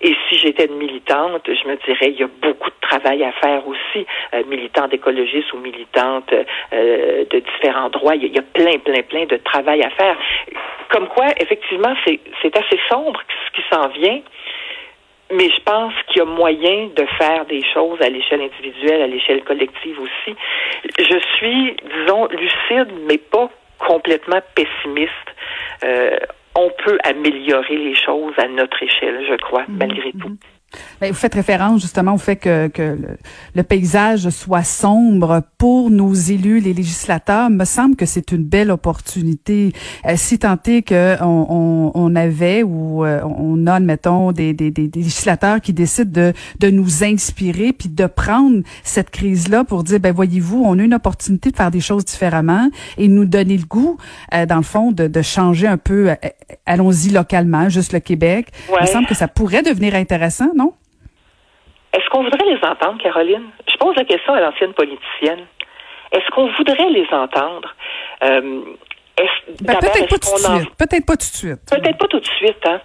Et 0.00 0.14
si 0.28 0.38
j'étais 0.38 0.66
une 0.66 0.76
militante, 0.76 1.42
je 1.46 1.68
me 1.68 1.76
dirais, 1.86 2.10
il 2.10 2.20
y 2.20 2.22
a 2.22 2.28
beaucoup 2.42 2.70
de 2.70 2.88
travail 2.88 3.22
à 3.22 3.32
faire 3.32 3.66
aussi, 3.66 4.06
euh, 4.34 4.42
militante 4.48 4.92
écologiste 4.92 5.52
ou 5.52 5.58
militante 5.58 6.32
euh, 6.32 7.24
de 7.30 7.38
différents 7.38 7.88
droits. 7.88 8.16
Il 8.16 8.26
y, 8.26 8.38
a, 8.38 8.42
plein, 8.42 8.78
plein, 8.78 9.02
plein 9.02 9.26
de 9.26 9.36
travail 9.36 9.82
à 9.82 9.90
faire. 9.90 10.16
Comme 10.90 11.08
quoi, 11.08 11.26
effectivement, 11.38 11.94
c'est 12.04 12.56
assez 12.56 12.80
sombre 12.90 13.20
ce 13.46 13.60
qui 13.60 13.68
s'en 13.70 13.88
vient. 13.88 14.20
Mais 15.32 15.48
je 15.48 15.62
pense 15.62 15.94
qu'il 16.08 16.18
y 16.18 16.20
a 16.20 16.26
moyen 16.26 16.88
de 16.94 17.06
faire 17.18 17.46
des 17.46 17.62
choses 17.72 18.00
à 18.02 18.08
l'échelle 18.08 18.42
individuelle, 18.42 19.02
à 19.02 19.06
l'échelle 19.06 19.42
collective 19.44 19.98
aussi. 19.98 20.36
Je 20.98 21.18
suis, 21.36 21.76
disons, 21.82 22.28
lucide, 22.28 22.92
mais 23.08 23.18
pas 23.18 23.50
complètement 23.78 24.40
pessimiste. 24.54 25.10
Euh, 25.84 26.18
on 26.54 26.70
peut 26.84 26.98
améliorer 27.04 27.76
les 27.76 27.94
choses 27.94 28.34
à 28.38 28.46
notre 28.48 28.82
échelle, 28.82 29.24
je 29.28 29.36
crois, 29.36 29.64
mhm, 29.68 29.78
malgré 29.78 30.12
tout. 30.12 30.36
Ben, 31.02 31.10
vous 31.10 31.18
faites 31.18 31.34
référence 31.34 31.82
justement 31.82 32.14
au 32.14 32.18
fait 32.18 32.36
que, 32.36 32.68
que 32.68 32.96
le, 33.56 33.62
paysage 33.64 34.30
soit 34.30 34.62
sombre 34.62 35.42
pour 35.58 35.90
nos 35.90 36.14
élus, 36.14 36.60
les 36.60 36.72
législateurs. 36.72 37.50
me 37.50 37.64
semble 37.64 37.96
que 37.96 38.06
c'est 38.06 38.30
une 38.30 38.44
belle 38.44 38.70
opportunité. 38.70 39.72
Euh, 40.06 40.12
si 40.14 40.38
tant 40.38 40.56
est 40.64 40.86
qu'on 40.88 41.16
on, 41.20 41.90
on, 41.92 42.14
avait 42.14 42.62
ou 42.62 43.04
euh, 43.04 43.20
on 43.24 43.66
a, 43.66 43.74
admettons, 43.74 44.30
des, 44.30 44.52
des, 44.52 44.70
des, 44.70 44.88
législateurs 44.94 45.60
qui 45.60 45.72
décident 45.72 46.12
de, 46.12 46.32
de 46.60 46.70
nous 46.70 47.02
inspirer 47.02 47.72
puis 47.72 47.88
de 47.88 48.06
prendre 48.06 48.62
cette 48.84 49.10
crise-là 49.10 49.64
pour 49.64 49.82
dire, 49.82 49.98
ben 49.98 50.12
voyez-vous, 50.12 50.62
on 50.64 50.78
a 50.78 50.82
une 50.84 50.94
opportunité 50.94 51.50
de 51.50 51.56
faire 51.56 51.72
des 51.72 51.80
choses 51.80 52.04
différemment 52.04 52.70
et 52.96 53.08
nous 53.08 53.24
donner 53.24 53.56
le 53.56 53.66
goût, 53.66 53.96
euh, 54.34 54.46
dans 54.46 54.58
le 54.58 54.62
fond, 54.62 54.92
de, 54.92 55.08
de 55.08 55.22
changer 55.22 55.66
un 55.66 55.78
peu. 55.78 56.10
Allons-y 56.64 57.08
localement, 57.08 57.68
juste 57.68 57.92
le 57.92 57.98
Québec. 57.98 58.52
Il 58.68 58.80
me 58.80 58.86
semble 58.86 59.08
que 59.08 59.16
ça 59.16 59.26
pourrait 59.26 59.64
devenir 59.64 59.96
intéressant, 59.96 60.52
non? 60.54 60.74
Est-ce 61.92 62.08
qu'on 62.10 62.22
voudrait 62.24 62.46
les 62.46 62.64
entendre, 62.66 63.02
Caroline? 63.02 63.50
Je 63.70 63.76
pose 63.76 63.94
la 63.96 64.04
question 64.04 64.34
à 64.34 64.40
l'ancienne 64.40 64.72
politicienne. 64.72 65.46
Est-ce 66.12 66.30
qu'on 66.30 66.50
voudrait 66.52 66.90
les 66.90 67.06
entendre? 67.10 67.74
Euh, 68.24 68.62
ben, 69.60 69.78
peut-être 69.78 70.08
pas, 70.08 70.18
tout 70.18 70.18
de 70.18 70.38
suite. 70.38 70.76
Peut-être 70.76 71.06
pas 71.06 71.16
tout 71.16 71.30
de 71.30 71.36
suite. 71.36 71.60
Peut-être 71.70 71.98
pas 71.98 72.06
tout 72.08 72.20
de 72.20 72.26
suite. 72.26 72.66
Hein? 72.66 72.80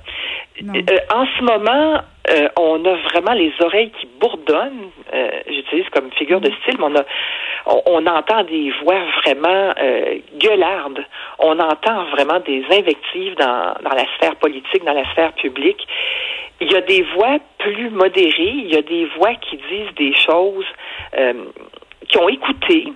Euh, 0.64 0.98
en 1.14 1.26
ce 1.26 1.44
moment, 1.44 2.02
euh, 2.30 2.50
on 2.58 2.84
a 2.86 2.96
vraiment 3.10 3.34
les 3.34 3.54
oreilles 3.62 3.92
qui 4.00 4.08
bourdonnent. 4.20 4.90
Euh, 5.14 5.30
j'utilise 5.48 5.88
comme 5.94 6.12
figure 6.12 6.42
de 6.42 6.52
style, 6.62 6.78
mais 6.80 6.86
on, 6.86 6.96
a, 6.96 7.82
on, 7.86 8.06
entend 8.06 8.44
des 8.44 8.72
voix 8.84 9.00
vraiment 9.24 9.74
gueulardes. 10.38 11.06
On 11.40 11.58
entend 11.60 12.06
vraiment 12.12 12.40
des 12.40 12.66
invectives 12.72 13.36
dans, 13.36 13.76
dans 13.82 13.96
la 13.96 14.06
sphère 14.18 14.36
politique, 14.36 14.84
dans 14.84 14.94
la 14.94 15.10
sphère 15.12 15.34
publique. 15.34 15.88
Il 16.60 16.72
y 16.72 16.76
a 16.76 16.82
des 16.82 17.04
voix 17.16 17.38
plus 17.60 17.90
modérées, 17.90 18.34
il 18.40 18.74
y 18.74 18.78
a 18.78 18.82
des 18.82 19.06
voix 19.18 19.36
qui 19.36 19.58
disent 19.58 19.94
des 19.96 20.14
choses, 20.16 20.66
qui 22.08 22.18
ont 22.18 22.30
écouté, 22.30 22.94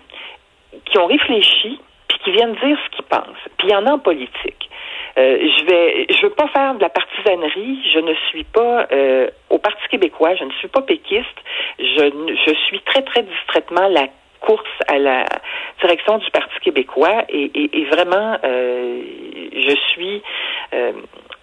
qui 0.86 0.98
ont 0.98 1.06
réfléchi, 1.06 1.80
puis 2.08 2.18
qui 2.24 2.32
viennent 2.32 2.56
dire 2.56 2.78
ce 2.86 2.96
qu'ils 2.96 3.06
pensent. 3.06 3.44
Puis 3.58 3.68
il 3.68 3.72
y 3.72 3.76
en 3.76 3.86
a 3.86 3.92
en 3.92 4.00
politique. 4.00 4.70
Euh, 5.18 5.38
je 5.58 5.66
vais, 5.66 6.08
je 6.10 6.22
veux 6.22 6.32
pas 6.32 6.48
faire 6.48 6.76
de 6.76 6.82
la 6.82 6.90
partisanerie. 6.90 7.80
Je 7.94 8.00
ne 8.00 8.14
suis 8.30 8.46
pas 8.46 8.88
euh, 8.92 9.30
au 9.50 9.58
Parti 9.58 9.88
québécois. 9.90 10.36
Je 10.36 10.46
ne 10.46 10.52
suis 10.54 10.70
pas 10.70 10.82
péquiste. 10.82 11.38
Je, 11.80 12.36
je 12.46 12.54
suis 12.66 12.80
très 12.82 13.02
très 13.02 13.24
distraitement 13.24 13.88
la 13.90 14.08
course 14.40 14.66
à 14.88 14.98
la 14.98 15.26
direction 15.82 16.18
du 16.18 16.30
Parti 16.32 16.60
québécois 16.62 17.26
et, 17.30 17.52
et, 17.54 17.86
vraiment 17.86 18.38
euh, 18.44 19.02
je 19.54 19.76
suis 19.92 20.24
euh, 20.74 20.94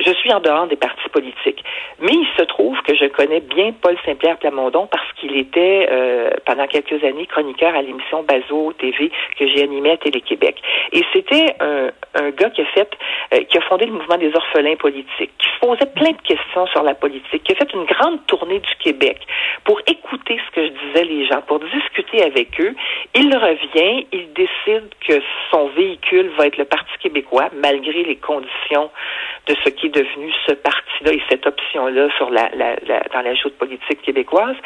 je 0.00 0.12
suis 0.12 0.33
en 0.33 0.40
dehors 0.40 0.67
des 0.67 0.76
partis 0.76 1.09
politiques. 1.11 1.64
Mais 2.00 2.12
il 2.12 2.26
se 2.37 2.43
trouve 2.45 2.81
que 2.83 2.95
je 2.95 3.07
connais 3.07 3.40
bien 3.40 3.73
Paul 3.73 3.97
Saint-Pierre 4.05 4.38
Plamondon 4.38 4.87
parce 4.87 5.12
qu'il 5.14 5.37
était 5.37 5.88
euh, 5.90 6.31
pendant 6.47 6.67
quelques 6.67 7.02
années 7.05 7.26
chroniqueur 7.26 7.75
à 7.75 7.83
l'émission 7.83 8.23
Bazo 8.23 8.73
TV 8.75 9.11
que 9.38 9.47
j'ai 9.49 9.62
animée 9.62 9.93
à 9.93 9.97
Télé-Québec. 9.97 10.61
Et 10.93 11.05
c'était 11.12 11.55
un, 11.61 11.90
un, 12.14 12.31
gars 12.31 12.50
qui 12.50 12.62
a 12.62 12.67
fait, 12.67 12.90
euh, 13.35 13.43
qui 13.45 13.59
a 13.59 13.61
fondé 13.62 13.87
le 13.87 13.93
mouvement 13.93 14.17
des 14.17 14.35
orphelins 14.35 14.76
politiques, 14.76 15.33
qui 15.38 15.49
se 15.49 15.59
posait 15.61 15.93
plein 15.95 16.12
de 16.12 16.23
questions 16.23 16.67
sur 16.69 16.83
la 16.83 16.95
politique, 16.95 17.43
qui 17.43 17.52
a 17.52 17.57
fait 17.57 17.73
une 17.73 17.85
grande 17.85 18.25
tournée 18.26 18.61
du 18.61 18.75
Québec 18.78 19.19
pour 19.64 19.81
écouter 19.87 20.38
ce 20.47 20.55
que 20.55 20.67
je 20.67 20.73
disais 20.87 21.05
les 21.05 21.26
gens, 21.26 21.43
pour 21.43 21.61
discuter 21.61 22.23
avec 22.23 22.61
eux. 22.61 22.75
Il 23.14 23.35
revient, 23.37 24.07
il 24.12 24.33
décide 24.33 24.88
que 25.07 25.21
son 25.50 25.69
véhicule 25.69 26.31
va 26.37 26.47
être 26.47 26.57
le 26.57 26.64
Parti 26.64 26.93
québécois, 27.00 27.49
malgré 27.55 28.05
les 28.05 28.17
conditions 28.17 28.90
de 29.49 29.57
ce 29.64 29.71
qui 29.71 29.87
est 29.87 29.95
devenu 29.95 30.33
ce 30.47 30.52
parti-là 30.52 31.12
et 31.12 31.23
cette 31.28 31.47
option-là 31.47 32.09
sur 32.17 32.31
la, 32.31 32.50
la, 32.55 32.76
la, 32.87 33.00
dans 33.12 33.23
la 33.23 33.35
joute 33.35 33.57
politique 33.57 34.02
québécoise. 34.02 34.57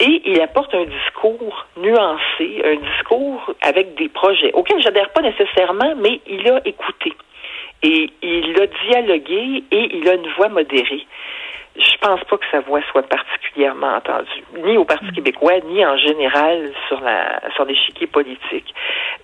Et 0.00 0.22
il 0.24 0.40
apporte 0.40 0.74
un 0.74 0.84
discours 0.84 1.66
nuancé, 1.76 2.62
un 2.64 2.76
discours 2.76 3.54
avec 3.60 3.94
des 3.96 4.08
projets 4.08 4.50
auxquels 4.54 4.82
j'adhère 4.82 5.10
pas 5.10 5.20
nécessairement, 5.20 5.94
mais 5.98 6.20
il 6.26 6.48
a 6.48 6.60
écouté. 6.64 7.12
Et 7.82 8.10
il 8.22 8.60
a 8.60 8.66
dialogué 8.66 9.64
et 9.70 9.96
il 9.96 10.08
a 10.08 10.14
une 10.14 10.28
voix 10.36 10.48
modérée 10.48 11.06
je 11.80 11.96
pense 11.98 12.22
pas 12.24 12.36
que 12.36 12.44
sa 12.50 12.60
voix 12.60 12.80
soit 12.90 13.02
particulièrement 13.02 13.94
entendue, 13.96 14.44
ni 14.64 14.76
au 14.76 14.84
Parti 14.84 15.10
québécois, 15.12 15.60
ni 15.66 15.84
en 15.84 15.96
général 15.96 16.72
sur 16.88 17.00
la 17.00 17.40
sur 17.54 17.64
l'échiquier 17.64 18.06
politique. 18.06 18.74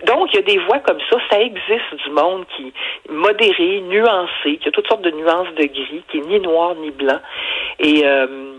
Donc, 0.07 0.33
il 0.33 0.37
y 0.37 0.39
a 0.39 0.43
des 0.43 0.59
voix 0.59 0.79
comme 0.81 1.01
ça, 1.11 1.19
ça 1.31 1.41
existe 1.41 1.95
du 2.05 2.11
monde 2.11 2.45
qui 2.57 2.73
modéré, 3.09 3.81
nuancé, 3.83 4.59
qui 4.59 4.69
a 4.69 4.71
toutes 4.71 4.89
sortes 4.89 5.03
de 5.03 5.11
nuances 5.11 5.53
de 5.57 5.65
gris, 5.65 6.05
qui 6.09 6.19
est 6.19 6.27
ni 6.27 6.41
noir 6.41 6.75
ni 6.77 6.91
blanc. 6.91 7.21
Et 7.79 8.03
euh, 8.05 8.56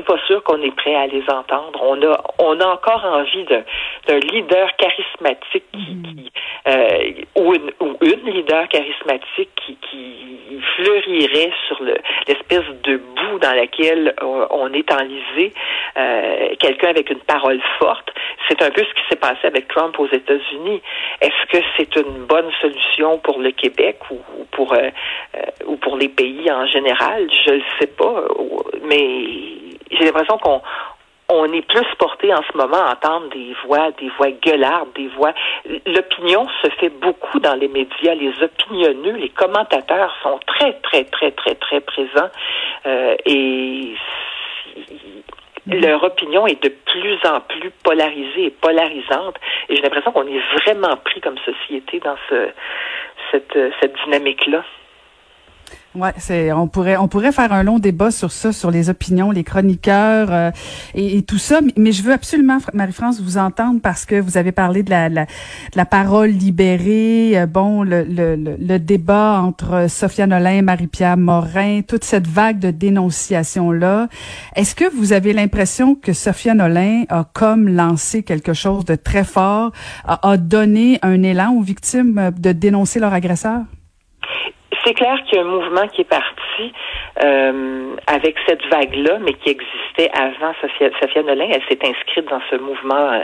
suis 0.00 0.12
pas 0.14 0.26
sûre 0.26 0.42
qu'on 0.42 0.60
est 0.62 0.74
prêt 0.74 0.94
à 0.94 1.06
les 1.06 1.22
entendre. 1.28 1.80
On 1.82 2.00
a, 2.02 2.22
on 2.38 2.60
a 2.60 2.66
encore 2.66 3.04
envie 3.04 3.44
d'un 3.44 4.18
leader 4.18 4.68
charismatique 4.76 5.64
qui, 5.72 5.94
mm. 5.94 6.68
euh, 6.68 7.12
ou, 7.36 7.54
une, 7.54 7.70
ou 7.80 7.96
une 8.00 8.32
leader 8.32 8.68
charismatique 8.68 9.50
qui, 9.56 9.76
qui 9.90 10.60
fleurirait 10.76 11.52
sur 11.68 11.80
l'espèce 12.26 12.64
de 12.84 12.96
boue 12.96 13.38
dans 13.40 13.54
laquelle 13.54 14.14
on, 14.20 14.72
est 14.72 14.92
enlisé. 14.92 15.52
Euh, 15.96 16.54
Quelqu'un 16.58 16.88
avec 16.88 17.10
une 17.10 17.20
parole 17.20 17.60
forte. 17.78 18.10
C'est 18.48 18.62
un 18.62 18.70
peu 18.70 18.82
ce 18.82 18.94
qui 18.94 19.08
s'est 19.08 19.16
passé 19.16 19.46
avec 19.46 19.68
Trump 19.68 19.98
aux 19.98 20.08
États-Unis. 20.08 20.82
Est-ce 21.20 21.46
que 21.52 21.64
c'est 21.76 21.96
une 21.96 22.26
bonne 22.26 22.50
solution 22.60 23.18
pour 23.18 23.40
le 23.40 23.50
Québec 23.52 23.98
ou, 24.10 24.18
pour 24.50 24.72
euh, 24.74 24.90
euh, 25.36 25.40
ou 25.66 25.76
pour 25.76 25.96
les 25.96 26.08
pays 26.08 26.50
en 26.50 26.66
général? 26.66 27.28
Je 27.46 27.54
ne 27.54 27.62
sais 27.78 27.86
pas, 27.86 28.24
mais 28.84 29.69
j'ai 29.90 30.04
l'impression 30.04 30.38
qu'on 30.38 30.60
on 31.32 31.44
est 31.52 31.62
plus 31.62 31.86
porté 31.98 32.34
en 32.34 32.42
ce 32.42 32.56
moment 32.56 32.84
à 32.84 32.92
entendre 32.92 33.28
des 33.30 33.54
voix, 33.64 33.90
des 33.92 34.08
voix 34.18 34.30
gueulardes, 34.30 34.92
des 34.94 35.08
voix. 35.08 35.32
L'opinion 35.86 36.46
se 36.62 36.70
fait 36.70 36.88
beaucoup 36.88 37.38
dans 37.38 37.54
les 37.54 37.68
médias. 37.68 38.14
Les 38.14 38.32
opinionneux, 38.42 39.12
les 39.12 39.28
commentateurs 39.28 40.14
sont 40.22 40.40
très, 40.46 40.72
très, 40.80 41.04
très, 41.04 41.30
très, 41.30 41.54
très 41.54 41.80
présents 41.80 42.30
euh, 42.86 43.14
et 43.24 43.94
leur 45.66 46.02
opinion 46.02 46.46
est 46.46 46.62
de 46.62 46.68
plus 46.68 47.18
en 47.24 47.40
plus 47.40 47.70
polarisée 47.84 48.46
et 48.46 48.50
polarisante. 48.50 49.36
Et 49.68 49.76
j'ai 49.76 49.82
l'impression 49.82 50.10
qu'on 50.10 50.26
est 50.26 50.42
vraiment 50.56 50.96
pris 50.96 51.20
comme 51.20 51.38
société 51.38 52.00
dans 52.00 52.16
ce, 52.28 52.48
cette, 53.30 53.58
cette 53.80 53.94
dynamique-là. 54.04 54.64
Ouais, 55.96 56.12
c'est 56.18 56.52
on 56.52 56.68
pourrait 56.68 56.96
on 56.96 57.08
pourrait 57.08 57.32
faire 57.32 57.52
un 57.52 57.64
long 57.64 57.80
débat 57.80 58.12
sur 58.12 58.30
ça, 58.30 58.52
sur 58.52 58.70
les 58.70 58.90
opinions, 58.90 59.32
les 59.32 59.42
chroniqueurs 59.42 60.28
euh, 60.30 60.50
et, 60.94 61.22
tout 61.22 61.38
ça. 61.38 61.58
Mais, 61.76 61.90
je 61.90 62.04
veux 62.04 62.12
absolument, 62.12 62.58
Marie-France, 62.72 63.20
vous 63.20 63.38
entendre 63.38 63.80
parce 63.82 64.06
que 64.06 64.14
vous 64.20 64.36
avez 64.36 64.52
parlé 64.52 64.84
de 64.84 64.90
la, 64.90 65.08
la, 65.08 65.24
de 65.24 65.30
la 65.74 65.84
parole 65.86 66.30
libérée. 66.30 67.32
Euh, 67.36 67.46
bon, 67.46 67.82
le, 67.82 68.04
le, 68.04 68.36
le, 68.36 68.78
débat 68.78 69.40
entre 69.40 69.90
Sophia 69.90 70.28
Nolin, 70.28 70.62
Marie-Pierre 70.62 71.16
Morin, 71.16 71.80
toute 71.82 72.04
cette 72.04 72.28
vague 72.28 72.60
de 72.60 72.70
dénonciation 72.70 73.72
là. 73.72 74.06
Est-ce 74.54 74.76
que 74.76 74.84
vous 74.94 75.12
avez 75.12 75.32
l'impression 75.32 75.96
que 75.96 76.12
Sophia 76.12 76.54
Nolin 76.54 77.02
a 77.08 77.26
comme 77.32 77.68
lancé 77.68 78.22
quelque 78.22 78.52
chose 78.52 78.84
de 78.84 78.94
très 78.94 79.24
fort, 79.24 79.72
a, 80.04 80.30
a 80.30 80.36
donné 80.36 81.00
un 81.02 81.20
élan 81.24 81.52
aux 81.52 81.62
victimes 81.62 82.30
de 82.38 82.52
dénoncer 82.52 83.00
leur 83.00 83.12
agresseur? 83.12 83.62
C'est 84.84 84.94
clair 84.94 85.16
qu'il 85.24 85.36
y 85.36 85.38
a 85.38 85.42
un 85.42 85.48
mouvement 85.48 85.86
qui 85.88 86.02
est 86.02 86.04
parti 86.04 86.72
euh, 87.22 87.94
avec 88.06 88.36
cette 88.46 88.64
vague-là, 88.66 89.18
mais 89.20 89.34
qui 89.34 89.50
existait 89.50 90.10
avant 90.14 90.52
Sophia, 90.60 90.90
Sophia 91.00 91.22
Nolin. 91.22 91.48
Elle 91.50 91.62
s'est 91.68 91.86
inscrite 91.86 92.26
dans 92.28 92.40
ce 92.50 92.56
mouvement 92.56 93.12
euh, 93.12 93.22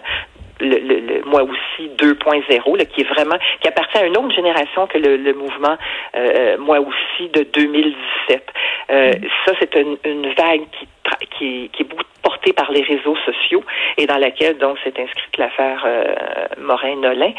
le, 0.60 0.78
le, 0.78 1.22
moi 1.26 1.42
aussi 1.42 1.90
2.0 1.98 2.86
qui 2.86 3.00
est 3.02 3.08
vraiment 3.08 3.36
qui 3.60 3.68
appartient 3.68 3.98
à 3.98 4.06
une 4.06 4.16
autre 4.16 4.34
génération 4.34 4.86
que 4.86 4.98
le, 4.98 5.34
mouvement 5.34 5.76
euh, 6.16 6.56
moi 6.58 6.80
aussi 6.80 7.28
de 7.28 7.42
2017. 7.42 8.52
Euh, 8.88 9.10
mm. 9.10 9.12
Ça 9.44 9.52
c'est 9.60 9.74
une, 9.74 9.98
une, 10.04 10.32
vague 10.34 10.62
qui, 10.78 10.88
qui, 11.38 11.70
qui 11.72 11.82
est 11.82 11.86
beaucoup 11.86 12.04
portée 12.22 12.52
par 12.52 12.70
les 12.72 12.82
réseaux 12.82 13.16
sociaux 13.24 13.62
et 13.98 14.06
dans 14.06 14.18
laquelle 14.18 14.58
donc 14.58 14.78
s'est 14.80 14.94
inscrite 14.98 15.36
l'affaire 15.38 15.84
euh, 15.86 16.14
Morin-Nolin. 16.58 17.32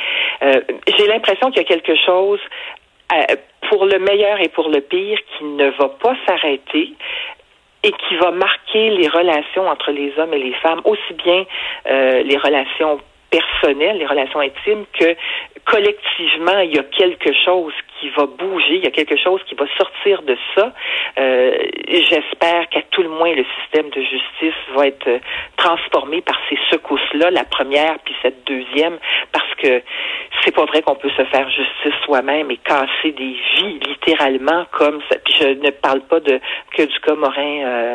Euh, 0.43 0.61
j'ai 0.97 1.07
l'impression 1.07 1.51
qu'il 1.51 1.61
y 1.61 1.65
a 1.65 1.67
quelque 1.67 1.95
chose 2.05 2.39
euh, 2.39 2.86
pour 3.69 3.85
le 3.85 3.99
meilleur 3.99 4.39
et 4.41 4.49
pour 4.49 4.69
le 4.69 4.81
pire 4.81 5.19
qui 5.37 5.43
ne 5.43 5.69
va 5.69 5.89
pas 5.89 6.15
s'arrêter 6.25 6.93
et 7.83 7.91
qui 7.91 8.15
va 8.17 8.31
marquer 8.31 8.89
les 8.89 9.07
relations 9.07 9.67
entre 9.67 9.91
les 9.91 10.11
hommes 10.17 10.33
et 10.33 10.39
les 10.39 10.53
femmes, 10.55 10.81
aussi 10.83 11.13
bien 11.13 11.45
euh, 11.87 12.23
les 12.23 12.37
relations 12.37 12.99
personnelles, 13.29 13.97
les 13.97 14.05
relations 14.05 14.39
intimes, 14.39 14.85
que 14.99 15.15
collectivement, 15.65 16.59
il 16.59 16.75
y 16.75 16.79
a 16.79 16.83
quelque 16.83 17.33
chose 17.45 17.73
qui 17.99 18.09
va 18.09 18.25
bouger, 18.25 18.75
il 18.75 18.83
y 18.83 18.87
a 18.87 18.91
quelque 18.91 19.17
chose 19.17 19.41
qui 19.47 19.55
va 19.55 19.65
sortir 19.77 20.21
de 20.21 20.37
ça. 20.55 20.73
Euh, 21.19 21.57
J'espère 21.87 22.69
qu'à 22.69 22.81
tout 22.91 23.01
le 23.01 23.09
moins, 23.09 23.33
le 23.33 23.45
système 23.61 23.89
de 23.89 24.01
justice 24.01 24.55
va 24.75 24.87
être 24.87 25.19
transformé 25.57 26.21
par 26.21 26.37
ces 26.49 26.57
secousses-là, 26.71 27.31
la 27.31 27.43
première 27.43 27.97
puis 28.05 28.15
cette 28.21 28.45
deuxième, 28.45 28.97
parce 29.31 29.53
que 29.55 29.81
c'est 30.43 30.55
pas 30.55 30.65
vrai 30.65 30.81
qu'on 30.81 30.95
peut 30.95 31.09
se 31.09 31.23
faire 31.25 31.49
justice 31.49 31.99
soi-même 32.05 32.49
et 32.51 32.57
casser 32.57 33.11
des 33.11 33.35
vies 33.55 33.79
littéralement 33.87 34.65
comme 34.71 35.01
ça. 35.09 35.17
Puis 35.25 35.33
je 35.39 35.47
ne 35.47 35.69
parle 35.71 36.01
pas 36.01 36.19
de 36.19 36.39
que 36.75 36.83
du 36.83 36.99
cas 36.99 37.15
Morin 37.15 37.65
euh. 37.65 37.93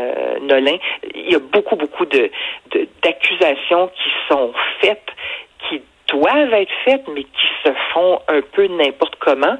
Il 1.14 1.30
y 1.30 1.34
a 1.34 1.38
beaucoup 1.38 1.76
beaucoup 1.76 2.04
de 2.06 2.30
d'accusations 3.02 3.88
qui 3.88 4.10
sont 4.28 4.52
faites 4.80 5.06
qui 5.68 5.82
doivent 6.12 6.52
être 6.52 6.72
faites, 6.84 7.04
mais 7.14 7.24
qui 7.24 7.48
se 7.64 7.72
font 7.92 8.20
un 8.28 8.40
peu 8.52 8.66
n'importe 8.66 9.16
comment. 9.18 9.56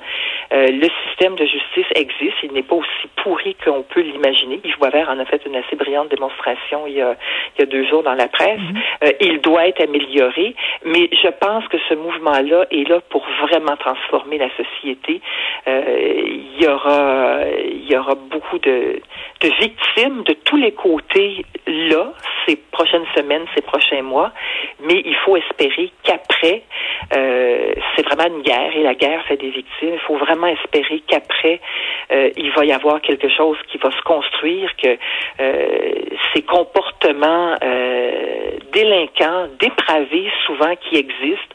Euh, 0.52 0.66
le 0.68 0.88
système 1.06 1.34
de 1.34 1.46
justice 1.46 1.86
existe, 1.94 2.36
il 2.42 2.52
n'est 2.52 2.62
pas 2.62 2.76
aussi 2.76 3.08
pourri 3.22 3.56
qu'on 3.64 3.82
peut 3.82 4.00
l'imaginer. 4.00 4.60
Yves 4.64 4.78
Boisvert 4.78 5.08
en 5.08 5.18
a 5.18 5.24
fait 5.24 5.40
une 5.46 5.56
assez 5.56 5.76
brillante 5.76 6.10
démonstration 6.10 6.86
il 6.86 6.94
y 6.94 7.00
a, 7.02 7.16
il 7.56 7.60
y 7.60 7.62
a 7.62 7.66
deux 7.66 7.86
jours 7.86 8.02
dans 8.02 8.14
la 8.14 8.28
presse. 8.28 8.60
Mhm. 8.60 8.76
euh, 9.04 9.12
il 9.20 9.40
doit 9.40 9.66
être 9.68 9.82
amélioré, 9.82 10.54
mais 10.84 11.08
je 11.12 11.28
pense 11.28 11.66
que 11.68 11.78
ce 11.88 11.94
mouvement-là 11.94 12.66
est 12.70 12.88
là 12.88 13.00
pour 13.08 13.24
vraiment 13.42 13.76
transformer 13.76 14.38
la 14.38 14.50
société. 14.56 15.20
Euh, 15.66 15.82
il 16.26 16.62
y 16.62 16.66
aura, 16.66 17.40
il 17.64 17.90
y 17.90 17.96
aura 17.96 18.14
beaucoup 18.14 18.58
de, 18.58 19.00
de 19.40 19.48
victimes 19.60 20.22
de 20.24 20.34
tous 20.44 20.56
les 20.56 20.72
côtés 20.72 21.44
là, 21.66 22.12
ces 22.46 22.56
prochaines 22.56 23.06
semaines, 23.14 23.44
ces 23.54 23.62
prochains 23.62 24.02
mois, 24.02 24.32
mais 24.80 25.00
il 25.04 25.14
faut 25.24 25.36
espérer 25.36 25.90
qu'après, 26.02 26.41
euh, 26.42 27.74
c'est 27.94 28.06
vraiment 28.06 28.36
une 28.36 28.42
guerre 28.42 28.74
et 28.76 28.82
la 28.82 28.94
guerre 28.94 29.24
fait 29.26 29.36
des 29.36 29.50
victimes. 29.50 29.94
Il 29.94 30.00
faut 30.06 30.16
vraiment 30.16 30.46
espérer 30.46 31.02
qu'après, 31.06 31.60
euh, 32.10 32.30
il 32.36 32.50
va 32.52 32.64
y 32.64 32.72
avoir 32.72 33.00
quelque 33.00 33.28
chose 33.28 33.56
qui 33.68 33.78
va 33.78 33.90
se 33.90 34.02
construire, 34.02 34.70
que 34.76 34.96
euh, 35.40 35.92
ces 36.34 36.42
comportements 36.42 37.56
délinquants, 38.72 39.48
dépravés 39.58 40.30
souvent 40.46 40.74
qui 40.76 40.96
existent, 40.96 41.54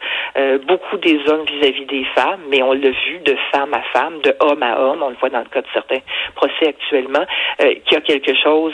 beaucoup 0.67 0.97
des 0.97 1.19
hommes 1.27 1.45
vis-à-vis 1.45 1.85
des 1.85 2.05
femmes, 2.15 2.41
mais 2.49 2.61
on 2.61 2.73
l'a 2.73 2.89
vu 2.89 3.19
de 3.23 3.35
femme 3.51 3.73
à 3.73 3.81
femme, 3.93 4.19
de 4.21 4.35
homme 4.39 4.61
à 4.61 4.79
homme, 4.79 5.01
on 5.01 5.09
le 5.09 5.15
voit 5.15 5.29
dans 5.29 5.39
le 5.39 5.45
cas 5.45 5.61
de 5.61 5.67
certains 5.73 5.99
procès 6.35 6.67
actuellement, 6.67 7.25
qu'il 7.59 7.93
y 7.93 7.95
a 7.95 8.01
quelque 8.01 8.35
chose 8.35 8.73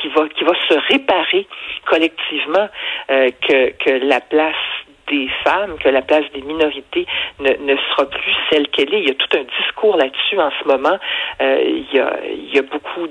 qui 0.00 0.08
va 0.08 0.28
qui 0.28 0.44
va 0.44 0.52
se 0.68 0.74
réparer 0.92 1.46
collectivement, 1.86 2.68
que, 3.08 3.70
que 3.84 4.06
la 4.06 4.20
place 4.20 4.54
des 5.08 5.28
femmes, 5.44 5.76
que 5.78 5.88
la 5.88 6.02
place 6.02 6.24
des 6.34 6.42
minorités 6.42 7.06
ne, 7.40 7.50
ne 7.50 7.76
sera 7.76 8.06
plus 8.06 8.34
celle 8.50 8.68
qu'elle 8.68 8.92
est. 8.94 9.00
Il 9.00 9.08
y 9.08 9.10
a 9.10 9.14
tout 9.14 9.36
un 9.36 9.44
discours 9.62 9.96
là-dessus 9.96 10.38
en 10.38 10.50
ce 10.50 10.68
moment. 10.68 10.98
Euh, 11.40 11.62
il, 11.64 11.96
y 11.96 12.00
a, 12.00 12.18
il 12.28 12.54
y 12.54 12.58
a 12.58 12.62
beaucoup 12.62 13.08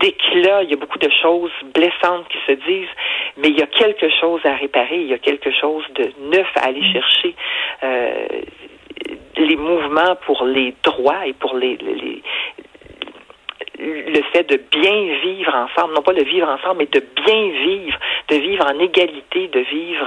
d'éclats, 0.00 0.62
il 0.62 0.70
y 0.70 0.74
a 0.74 0.76
beaucoup 0.76 0.98
de 0.98 1.10
choses 1.22 1.50
blessantes 1.74 2.28
qui 2.28 2.38
se 2.46 2.52
disent, 2.52 2.94
mais 3.36 3.48
il 3.48 3.58
y 3.58 3.62
a 3.62 3.66
quelque 3.66 4.08
chose 4.20 4.40
à 4.44 4.54
réparer, 4.54 5.00
il 5.00 5.08
y 5.08 5.14
a 5.14 5.18
quelque 5.18 5.50
chose 5.50 5.84
de 5.94 6.12
neuf 6.30 6.48
à 6.56 6.66
aller 6.66 6.92
chercher. 6.92 7.34
Euh, 7.82 8.26
les 9.36 9.56
mouvements 9.56 10.16
pour 10.26 10.44
les 10.44 10.74
droits 10.82 11.26
et 11.26 11.32
pour 11.32 11.56
les, 11.56 11.76
les, 11.76 12.22
le 13.78 14.22
fait 14.32 14.48
de 14.48 14.56
bien 14.56 15.20
vivre 15.22 15.54
ensemble, 15.54 15.94
non 15.94 16.02
pas 16.02 16.12
de 16.12 16.24
vivre 16.24 16.48
ensemble, 16.48 16.78
mais 16.78 16.86
de 16.86 17.04
bien 17.24 17.50
vivre, 17.64 17.98
de 18.28 18.36
vivre 18.36 18.64
en 18.66 18.78
égalité, 18.78 19.48
de 19.48 19.60
vivre 19.60 20.06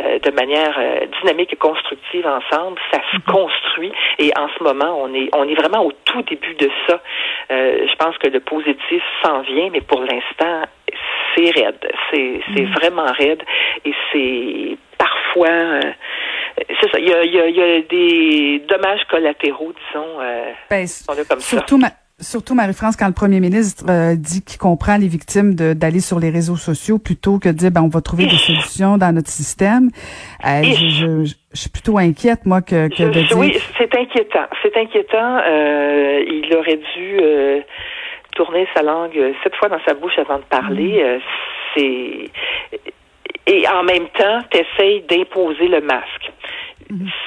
euh, 0.00 0.18
de 0.18 0.30
manière 0.30 0.74
euh, 0.78 1.06
dynamique 1.20 1.52
et 1.52 1.56
constructive 1.56 2.26
ensemble, 2.26 2.78
ça 2.92 3.00
se 3.10 3.16
mhm. 3.16 3.22
construit. 3.22 3.92
Et 4.18 4.32
en 4.36 4.48
ce 4.56 4.62
moment, 4.62 4.98
on 5.02 5.12
est 5.14 5.28
on 5.34 5.48
est 5.48 5.54
vraiment 5.54 5.84
au 5.84 5.92
tout 6.04 6.22
début 6.22 6.54
de 6.54 6.70
ça. 6.86 7.00
Euh, 7.50 7.86
je 7.90 7.96
pense 7.96 8.16
que 8.18 8.28
le 8.28 8.40
positif 8.40 9.02
s'en 9.22 9.40
vient, 9.40 9.70
mais 9.70 9.80
pour 9.80 10.00
l'instant, 10.00 10.62
c'est 11.34 11.50
raide. 11.50 11.90
C'est 12.10 12.40
c'est 12.54 12.62
mhm. 12.62 12.74
vraiment 12.74 13.06
raide 13.12 13.42
et 13.84 13.92
c'est 14.12 14.78
parfois 14.98 15.80
c'est 16.80 16.90
ça. 16.90 16.98
Il 16.98 17.08
y 17.08 17.12
a, 17.12 17.22
il 17.22 17.56
y, 17.56 17.62
a, 17.62 17.80
des 17.82 18.64
dommages 18.66 19.04
collatéraux, 19.10 19.74
disons. 19.92 20.18
Ben, 20.70 20.86
comme 21.28 21.40
surtout 21.40 21.78
ça. 21.80 21.88
Surtout, 22.18 22.54
Marie-France, 22.54 22.96
quand 22.96 23.06
le 23.06 23.12
premier 23.12 23.40
ministre 23.40 23.84
euh, 23.90 24.14
dit 24.16 24.42
qu'il 24.42 24.58
comprend 24.58 24.96
les 24.96 25.06
victimes 25.06 25.54
d'aller 25.54 26.00
sur 26.00 26.18
les 26.18 26.30
réseaux 26.30 26.56
sociaux 26.56 26.98
plutôt 26.98 27.38
que 27.38 27.50
de 27.50 27.52
dire 27.52 27.70
ben, 27.70 27.82
on 27.82 27.88
va 27.88 28.00
trouver 28.00 28.24
des 28.24 28.38
solutions 28.38 28.96
dans 28.96 29.14
notre 29.14 29.28
système, 29.28 29.90
euh, 30.42 30.62
je, 30.62 31.26
je, 31.26 31.60
suis 31.60 31.68
plutôt 31.68 31.98
inquiète, 31.98 32.46
moi, 32.46 32.62
que, 32.62 32.88
que 32.88 33.02
de 33.02 33.20
dire... 33.20 33.36
Oui, 33.36 33.54
c'est 33.76 33.94
inquiétant. 33.94 34.46
C'est 34.62 34.74
inquiétant. 34.78 35.40
Euh, 35.44 36.24
il 36.26 36.56
aurait 36.56 36.80
dû 36.96 37.20
tourner 38.32 38.66
sa 38.74 38.82
langue 38.82 39.34
sept 39.44 39.54
fois 39.56 39.68
dans 39.68 39.80
sa 39.86 39.92
bouche 39.92 40.18
avant 40.18 40.38
de 40.38 40.44
parler. 40.44 41.04
Mm. 41.04 41.20
c'est 41.74 42.30
Et 43.46 43.68
en 43.68 43.82
même 43.82 44.08
temps, 44.16 44.40
tu 44.50 45.06
d'imposer 45.06 45.68
le 45.68 45.82
masque. 45.82 46.32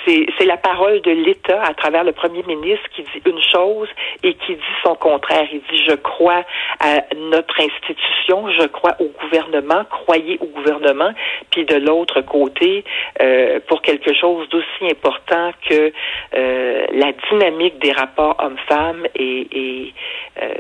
C'est 0.06 0.46
la 0.46 0.58
parole 0.58 1.02
de 1.02 1.12
l'État 1.12 1.62
à 1.62 1.74
travers 1.74 2.04
le 2.04 2.14
premier 2.14 2.44
ministre 2.44 2.88
qui 2.96 3.04
dit 3.04 3.22
une 3.26 3.42
chose 3.42 3.90
et 4.24 4.34
qui 4.34 4.56
dit 4.56 4.76
son 4.84 4.96
contraire. 4.96 5.48
Il 5.52 5.60
dit 5.70 5.84
je 5.88 5.96
crois 5.96 6.44
à 6.80 7.02
notre 7.16 7.60
institution, 7.60 8.50
je 8.52 8.68
crois 8.68 8.96
au 9.00 9.12
gouvernement, 9.22 9.84
croyez 9.90 10.38
au 10.40 10.46
gouvernement. 10.46 11.12
Puis 11.52 11.66
de 11.66 11.76
l'autre 11.76 12.22
côté, 12.22 12.86
euh, 13.22 13.60
pour 13.68 13.82
quelque 13.82 14.14
chose 14.14 14.48
d'aussi 14.50 14.90
important 14.90 15.52
que 15.70 15.92
euh, 16.36 16.86
la 16.94 17.12
dynamique 17.30 17.80
des 17.80 17.92
rapports 17.92 18.38
hommes-femmes 18.40 19.06
et, 19.16 19.48
et 19.52 19.94
euh, 20.42 20.54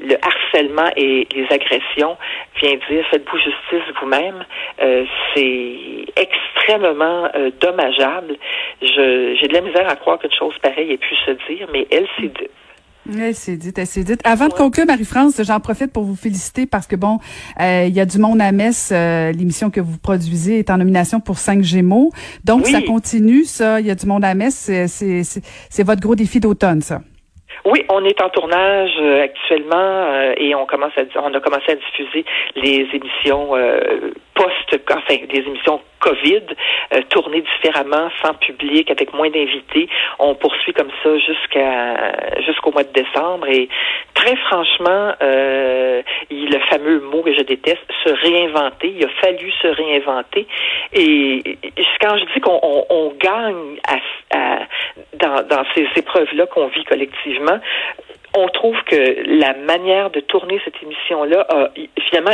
le 0.00 0.16
harcèlement 0.22 0.90
et 0.96 1.26
les 1.34 1.46
agressions, 1.50 2.16
vient 2.62 2.78
dire 2.88 3.04
faites-vous 3.10 3.38
justice 3.38 3.94
vous-même. 4.00 4.44
C'est 5.34 6.06
extrêmement 6.68 7.28
euh, 7.34 7.50
dommageable. 7.60 8.36
j'ai 8.80 9.48
de 9.48 9.52
la 9.52 9.60
misère 9.60 9.88
à 9.88 9.96
croire 9.96 10.18
qu'une 10.18 10.32
chose 10.32 10.54
pareille 10.62 10.92
ait 10.92 10.98
pu 10.98 11.14
se 11.26 11.32
dire, 11.48 11.68
mais 11.72 11.86
elle 11.90 12.06
s'est 12.16 12.28
dite. 12.28 12.50
Elle 13.10 13.34
s'est 13.34 13.56
dite, 13.56 13.78
elle 13.78 13.86
s'est 13.86 14.04
dite. 14.04 14.20
Avant 14.24 14.48
de 14.48 14.52
conclure, 14.52 14.84
Marie-France, 14.86 15.40
j'en 15.42 15.60
profite 15.60 15.92
pour 15.92 16.02
vous 16.02 16.16
féliciter 16.16 16.66
parce 16.66 16.86
que 16.86 16.94
bon, 16.94 17.18
euh, 17.58 17.84
il 17.86 17.94
y 17.94 18.00
a 18.00 18.04
du 18.04 18.18
monde 18.18 18.40
à 18.42 18.52
Metz. 18.52 18.90
Euh, 18.92 19.32
l'émission 19.32 19.70
que 19.70 19.80
vous 19.80 19.98
produisez 19.98 20.58
est 20.58 20.68
en 20.70 20.76
nomination 20.76 21.18
pour 21.18 21.38
cinq 21.38 21.62
Gémeaux. 21.62 22.10
Donc, 22.44 22.66
ça 22.66 22.82
continue, 22.82 23.44
ça. 23.44 23.80
Il 23.80 23.86
y 23.86 23.90
a 23.90 23.94
du 23.94 24.06
monde 24.06 24.24
à 24.24 24.34
Metz. 24.34 24.70
C'est 24.88 25.84
votre 25.84 26.02
gros 26.02 26.16
défi 26.16 26.38
d'automne, 26.38 26.82
ça. 26.82 27.00
Oui, 27.64 27.84
on 27.90 28.04
est 28.04 28.20
en 28.22 28.28
tournage 28.30 28.92
euh, 29.00 29.24
actuellement 29.24 29.76
euh, 29.76 30.34
et 30.36 30.54
on 30.54 30.64
commence 30.66 30.92
à 30.96 31.02
on 31.20 31.34
a 31.34 31.40
commencé 31.40 31.72
à 31.72 31.74
diffuser 31.74 32.24
les 32.56 32.86
émissions 32.92 33.54
euh, 33.56 34.12
post 34.34 34.57
enfin 34.90 35.16
des 35.28 35.38
émissions 35.38 35.80
Covid 36.00 36.44
tournées 37.10 37.42
différemment 37.42 38.08
sans 38.22 38.34
public 38.34 38.90
avec 38.90 39.12
moins 39.12 39.30
d'invités. 39.30 39.88
On 40.18 40.34
poursuit 40.34 40.72
comme 40.72 40.90
ça 41.02 41.18
jusqu'à 41.18 42.40
jusqu'au 42.42 42.70
mois 42.70 42.84
de 42.84 42.92
décembre. 42.92 43.48
Et 43.48 43.68
très 44.14 44.36
franchement 44.36 45.14
il, 46.30 46.48
le 46.50 46.58
fameux 46.70 47.00
mot 47.00 47.22
que 47.22 47.32
je 47.32 47.42
déteste 47.42 47.84
se 48.04 48.10
réinventer, 48.10 48.94
il 48.96 49.04
a 49.04 49.08
fallu 49.20 49.50
se 49.62 49.68
réinventer. 49.68 50.46
Et 50.92 51.42
quand 52.00 52.16
je 52.16 52.24
dis 52.32 52.40
qu'on 52.40 52.60
on, 52.90 53.12
gagne 53.18 53.78
à, 53.88 54.60
dans, 55.14 55.42
dans 55.42 55.64
ces 55.74 55.86
épreuves 55.96 56.32
là 56.34 56.46
qu'on 56.46 56.68
vit 56.68 56.84
collectivement 56.84 57.58
on 58.36 58.48
trouve 58.48 58.76
que 58.84 59.38
la 59.40 59.54
manière 59.54 60.10
de 60.10 60.20
tourner 60.20 60.60
cette 60.64 60.82
émission-là, 60.82 61.70
finalement, 62.08 62.30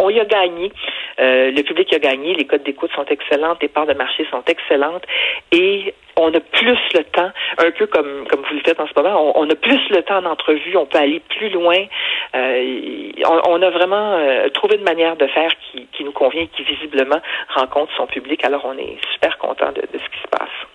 on, 0.00 0.10
y 0.10 0.20
a 0.20 0.24
gagné. 0.24 0.72
Euh, 1.20 1.50
le 1.50 1.62
public 1.62 1.92
a 1.92 1.98
gagné, 1.98 2.34
les 2.34 2.46
codes 2.46 2.62
d'écoute 2.62 2.90
sont 2.94 3.04
excellentes, 3.04 3.58
les 3.62 3.68
parts 3.68 3.86
de 3.86 3.94
marché 3.94 4.26
sont 4.30 4.42
excellentes, 4.46 5.04
et 5.52 5.94
on 6.16 6.32
a 6.32 6.40
plus 6.40 6.78
le 6.94 7.04
temps, 7.04 7.30
un 7.58 7.70
peu 7.70 7.86
comme 7.86 8.26
comme 8.28 8.42
vous 8.42 8.54
le 8.54 8.60
faites 8.64 8.80
en 8.80 8.86
ce 8.86 8.92
moment, 8.96 9.32
on, 9.38 9.48
a 9.48 9.54
plus 9.54 9.80
le 9.90 10.02
temps 10.02 10.22
d'entrevue, 10.22 10.76
on 10.76 10.86
peut 10.86 10.98
aller 10.98 11.20
plus 11.20 11.50
loin. 11.50 11.76
Euh, 12.34 13.10
on, 13.46 13.62
a 13.62 13.70
vraiment 13.70 14.14
euh, 14.14 14.48
trouvé 14.50 14.76
une 14.76 14.84
manière 14.84 15.16
de 15.16 15.26
faire 15.26 15.50
qui, 15.56 15.86
qui 15.92 16.04
nous 16.04 16.12
convient, 16.12 16.46
qui 16.46 16.62
visiblement 16.62 17.20
rencontre 17.48 17.92
son 17.96 18.06
public. 18.06 18.44
Alors 18.44 18.64
on 18.64 18.76
est 18.78 18.96
super 19.12 19.38
content 19.38 19.72
de 19.72 19.82
ce 19.92 20.10
qui 20.10 20.22
se 20.22 20.28
passe. 20.30 20.73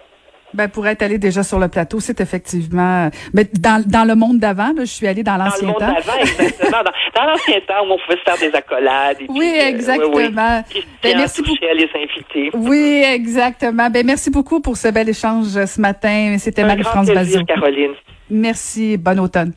Ben, 0.54 0.68
pour 0.68 0.88
être 0.88 1.02
allé 1.04 1.18
déjà 1.18 1.44
sur 1.44 1.60
le 1.60 1.68
plateau, 1.68 2.00
c'est 2.00 2.20
effectivement. 2.22 3.10
Mais 3.34 3.48
dans, 3.54 3.84
dans 3.86 4.06
le 4.06 4.16
monde 4.16 4.40
d'avant, 4.40 4.72
je 4.78 4.86
suis 4.86 5.08
allée 5.08 5.24
dans 5.24 5.38
l'ancien 5.38 5.72
temps. 5.74 5.80
Dans 5.80 5.88
le 5.88 5.94
monde 5.94 6.04
d'avant, 6.06 6.20
exactement. 6.22 6.84
dans, 7.16 7.26
l'ancien 7.26 7.60
temps 7.68 7.88
où 7.88 7.94
on 7.94 7.98
pouvait 8.00 8.18
se 8.18 8.24
faire 8.24 8.50
des 8.50 8.56
accolades. 8.56 9.18
Et 9.22 9.28
oui, 9.30 9.54
euh, 9.60 9.68
exactement. 9.68 10.16
oui, 10.16 10.30
ben, 10.32 10.64
merci 11.04 11.42
beaucoup. 11.42 11.56
Les. 11.62 12.52
Oui, 12.54 13.04
exactement. 13.06 13.90
Ben, 13.90 14.06
merci 14.06 14.30
beaucoup 14.30 14.60
pour 14.60 14.78
ce 14.78 14.88
bel 14.90 15.10
échange 15.10 15.48
ce 15.66 15.82
matin. 15.82 16.36
C'était 16.40 16.64
Marie-France 16.64 17.08
Bazou. 17.08 17.44
Caroline. 17.46 17.94
Merci. 18.30 18.98
Bon 18.98 19.20
automne. 19.20 19.54